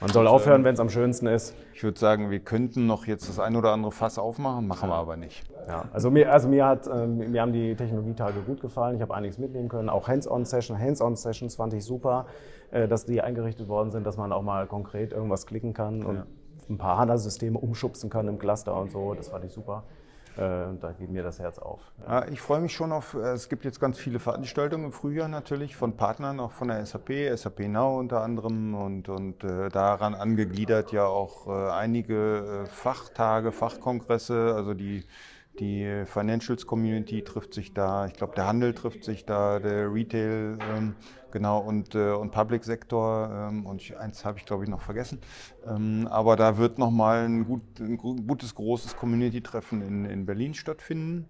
Man 0.00 0.10
soll 0.10 0.28
aufhören, 0.28 0.62
wenn 0.62 0.74
es 0.74 0.80
am 0.80 0.90
schönsten 0.90 1.26
ist. 1.26 1.56
Ich 1.74 1.82
würde 1.82 1.98
sagen, 1.98 2.30
wir 2.30 2.38
könnten 2.38 2.86
noch 2.86 3.06
jetzt 3.06 3.28
das 3.28 3.40
ein 3.40 3.56
oder 3.56 3.72
andere 3.72 3.90
Fass 3.90 4.16
aufmachen, 4.16 4.68
machen 4.68 4.88
wir 4.88 4.94
aber 4.94 5.16
nicht. 5.16 5.44
Ja, 5.66 5.86
also 5.92 6.10
mir, 6.10 6.32
also 6.32 6.48
mir, 6.48 6.66
hat, 6.66 6.86
äh, 6.86 7.06
mir 7.06 7.42
haben 7.42 7.52
die 7.52 7.74
Technologietage 7.74 8.40
gut 8.46 8.60
gefallen. 8.60 8.94
Ich 8.94 9.02
habe 9.02 9.14
einiges 9.14 9.38
mitnehmen 9.38 9.68
können. 9.68 9.88
Auch 9.88 10.06
Hands-on-Session, 10.06 10.78
Hands-on-Sessions 10.78 11.56
fand 11.56 11.74
ich 11.74 11.84
super, 11.84 12.26
äh, 12.70 12.86
dass 12.86 13.06
die 13.06 13.20
eingerichtet 13.22 13.66
worden 13.68 13.90
sind, 13.90 14.06
dass 14.06 14.16
man 14.16 14.30
auch 14.30 14.42
mal 14.42 14.68
konkret 14.68 15.12
irgendwas 15.12 15.46
klicken 15.46 15.74
kann 15.74 16.04
und 16.04 16.16
ja. 16.16 16.26
ein 16.70 16.78
paar 16.78 16.98
HANA-Systeme 16.98 17.58
umschubsen 17.58 18.08
kann 18.08 18.28
im 18.28 18.38
Cluster 18.38 18.80
und 18.80 18.92
so. 18.92 19.14
Das 19.14 19.28
fand 19.28 19.44
ich 19.44 19.52
super. 19.52 19.82
Äh, 20.38 20.78
da 20.80 20.92
geht 20.92 21.10
mir 21.10 21.24
das 21.24 21.40
Herz 21.40 21.58
auf. 21.58 21.80
Ja. 22.06 22.24
ich 22.28 22.40
freue 22.40 22.60
mich 22.60 22.72
schon 22.72 22.92
auf, 22.92 23.14
äh, 23.14 23.32
es 23.32 23.48
gibt 23.48 23.64
jetzt 23.64 23.80
ganz 23.80 23.98
viele 23.98 24.20
Veranstaltungen 24.20 24.84
im 24.84 24.92
Frühjahr 24.92 25.26
natürlich 25.26 25.74
von 25.74 25.96
Partnern, 25.96 26.38
auch 26.38 26.52
von 26.52 26.68
der 26.68 26.86
SAP, 26.86 27.10
SAP 27.34 27.66
Now 27.66 27.98
unter 27.98 28.22
anderem 28.22 28.76
und, 28.76 29.08
und 29.08 29.42
äh, 29.42 29.68
daran 29.68 30.14
angegliedert 30.14 30.92
ja 30.92 31.06
auch 31.06 31.48
äh, 31.48 31.70
einige 31.72 32.64
äh, 32.64 32.66
Fachtage, 32.66 33.50
Fachkongresse, 33.50 34.54
also 34.54 34.74
die 34.74 35.04
die 35.58 36.04
Financials 36.06 36.66
Community 36.66 37.22
trifft 37.22 37.54
sich 37.54 37.74
da, 37.74 38.06
ich 38.06 38.14
glaube, 38.14 38.34
der 38.34 38.46
Handel 38.46 38.74
trifft 38.74 39.04
sich 39.04 39.24
da, 39.24 39.58
der 39.58 39.92
Retail, 39.92 40.58
ähm, 40.76 40.94
genau, 41.30 41.58
und, 41.58 41.94
äh, 41.94 42.12
und 42.12 42.30
Public 42.30 42.64
Sektor. 42.64 43.30
Ähm, 43.50 43.66
und 43.66 43.80
ich, 43.82 43.98
eins 43.98 44.24
habe 44.24 44.38
ich, 44.38 44.46
glaube 44.46 44.64
ich, 44.64 44.70
noch 44.70 44.80
vergessen. 44.80 45.20
Ähm, 45.66 46.08
aber 46.10 46.36
da 46.36 46.58
wird 46.58 46.78
nochmal 46.78 47.24
ein, 47.24 47.44
gut, 47.44 47.62
ein 47.80 47.96
gutes, 47.96 48.54
großes 48.54 48.96
Community-Treffen 48.96 49.82
in, 49.82 50.04
in 50.04 50.26
Berlin 50.26 50.54
stattfinden. 50.54 51.28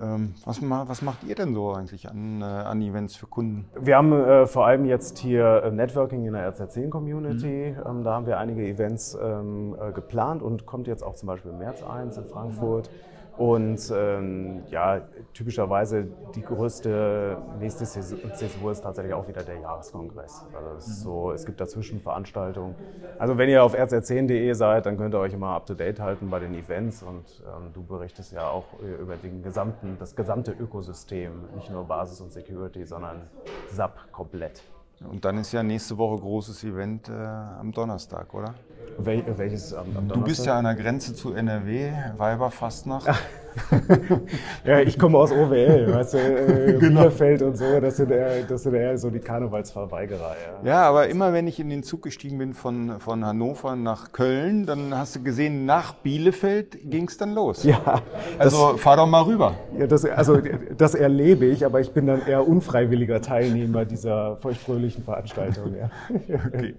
Ähm, 0.00 0.34
was, 0.46 0.60
was, 0.62 1.02
macht 1.02 1.22
ihr 1.24 1.34
denn 1.34 1.52
so 1.52 1.72
eigentlich 1.72 2.08
an, 2.08 2.40
äh, 2.40 2.44
an 2.44 2.80
Events 2.80 3.14
für 3.14 3.26
Kunden? 3.26 3.66
Wir 3.78 3.96
haben 3.96 4.12
äh, 4.12 4.46
vor 4.46 4.66
allem 4.66 4.86
jetzt 4.86 5.18
hier 5.18 5.62
äh, 5.64 5.70
Networking 5.70 6.24
in 6.24 6.32
der 6.32 6.50
RZ10-Community. 6.50 7.76
Mhm. 7.76 7.82
Ähm, 7.86 8.04
da 8.04 8.14
haben 8.14 8.26
wir 8.26 8.38
einige 8.38 8.66
Events 8.66 9.16
ähm, 9.22 9.76
äh, 9.78 9.92
geplant 9.92 10.42
und 10.42 10.64
kommt 10.64 10.86
jetzt 10.86 11.02
auch 11.02 11.14
zum 11.14 11.26
Beispiel 11.26 11.50
im 11.50 11.58
März 11.58 11.82
eins 11.82 12.16
in 12.16 12.24
Frankfurt. 12.24 12.90
Mhm. 12.90 13.11
Und 13.36 13.92
ähm, 13.96 14.62
ja, 14.68 15.00
typischerweise 15.32 16.06
die 16.34 16.42
größte 16.42 17.38
nächste 17.58 17.84
Zäsur 17.84 18.70
ist 18.70 18.82
tatsächlich 18.82 19.14
auch 19.14 19.26
wieder 19.26 19.42
der 19.42 19.58
Jahreskongress. 19.58 20.46
Also 20.54 20.76
es, 20.76 20.86
ist 20.86 21.00
so, 21.00 21.32
es 21.32 21.46
gibt 21.46 21.60
dazwischen 21.60 22.00
Veranstaltungen. 22.00 22.74
Also 23.18 23.38
wenn 23.38 23.48
ihr 23.48 23.64
auf 23.64 23.74
rz10.de 23.74 24.52
seid, 24.52 24.86
dann 24.86 24.98
könnt 24.98 25.14
ihr 25.14 25.18
euch 25.18 25.32
immer 25.32 25.48
up 25.48 25.66
to 25.66 25.74
date 25.74 25.98
halten 25.98 26.28
bei 26.28 26.40
den 26.40 26.54
Events 26.54 27.02
und 27.02 27.42
ähm, 27.46 27.72
du 27.72 27.82
berichtest 27.82 28.32
ja 28.32 28.48
auch 28.48 28.66
über 29.00 29.16
den 29.16 29.42
gesamten, 29.42 29.96
das 29.98 30.14
gesamte 30.14 30.52
Ökosystem, 30.52 31.32
nicht 31.54 31.70
nur 31.70 31.84
Basis 31.84 32.20
und 32.20 32.32
Security, 32.32 32.84
sondern 32.84 33.30
SAP 33.70 34.12
komplett. 34.12 34.62
Und 35.10 35.24
dann 35.24 35.38
ist 35.38 35.52
ja 35.52 35.62
nächste 35.62 35.96
Woche 35.98 36.20
großes 36.20 36.64
Event 36.64 37.08
äh, 37.08 37.12
am 37.12 37.72
Donnerstag, 37.72 38.32
oder? 38.34 38.54
Wel 38.98 39.24
welches 39.36 39.72
am, 39.72 39.96
am 39.96 40.08
Du 40.08 40.22
bist 40.22 40.44
ja 40.44 40.58
an 40.58 40.64
der 40.64 40.74
Grenze 40.74 41.14
zu 41.14 41.32
NRW, 41.32 41.92
Weiberfastnacht. 42.16 43.08
Ja, 44.64 44.80
ich 44.80 44.98
komme 44.98 45.18
aus 45.18 45.32
OWL, 45.32 45.92
weißt 45.92 46.14
du, 46.14 46.18
äh, 46.18 46.72
Bielefeld 46.80 47.42
und 47.42 47.56
so, 47.56 47.80
das 47.80 47.96
sind, 47.96 48.10
eher, 48.10 48.42
das 48.42 48.62
sind 48.62 48.74
eher 48.74 48.96
so 48.96 49.10
die 49.10 49.18
Karnevalsverweigerer. 49.18 50.36
Ja. 50.62 50.68
Ja, 50.68 50.82
aber 50.88 51.08
immer 51.08 51.32
wenn 51.32 51.46
ich 51.46 51.58
in 51.60 51.68
den 51.68 51.82
Zug 51.82 52.02
gestiegen 52.02 52.38
bin 52.38 52.54
von, 52.54 53.00
von 53.00 53.24
Hannover 53.24 53.76
nach 53.76 54.12
Köln, 54.12 54.66
dann 54.66 54.96
hast 54.96 55.16
du 55.16 55.22
gesehen, 55.22 55.66
nach 55.66 55.94
Bielefeld 55.94 56.78
ging 56.90 57.08
es 57.08 57.16
dann 57.18 57.34
los. 57.34 57.64
Ja, 57.64 58.02
Also 58.38 58.76
fahr 58.76 58.96
doch 58.96 59.06
mal 59.06 59.22
rüber. 59.22 59.54
ja 59.78 59.86
das, 59.86 60.04
also 60.04 60.38
das 60.76 60.94
erlebe 60.94 61.46
ich, 61.46 61.64
aber 61.66 61.80
ich 61.80 61.92
bin 61.92 62.06
dann 62.06 62.22
eher 62.26 62.46
unfreiwilliger 62.46 63.20
Teilnehmer 63.20 63.84
dieser 63.84 64.36
feuchtfröhlichen 64.36 65.04
Veranstaltung. 65.04 65.74
Ja. 65.76 65.90
Okay. 66.52 66.74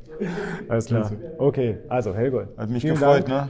Alles 0.69 0.86
klar. 0.86 1.12
Okay, 1.38 1.77
also 1.89 2.13
Helgold. 2.13 2.49
Hat 2.57 2.69
mich 2.69 2.83
gefreut, 2.83 3.27
Dank. 3.27 3.49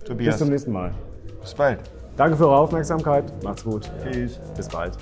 Bis 0.00 0.08
Tobias. 0.08 0.38
zum 0.38 0.48
nächsten 0.48 0.72
Mal. 0.72 0.92
Bis 1.40 1.54
bald. 1.54 1.78
Danke 2.18 2.36
für 2.36 2.48
eure 2.48 2.58
Aufmerksamkeit. 2.58 3.32
Macht's 3.44 3.64
gut. 3.64 3.88
Tschüss. 4.02 4.40
Bis 4.56 4.68
bald. 4.68 4.98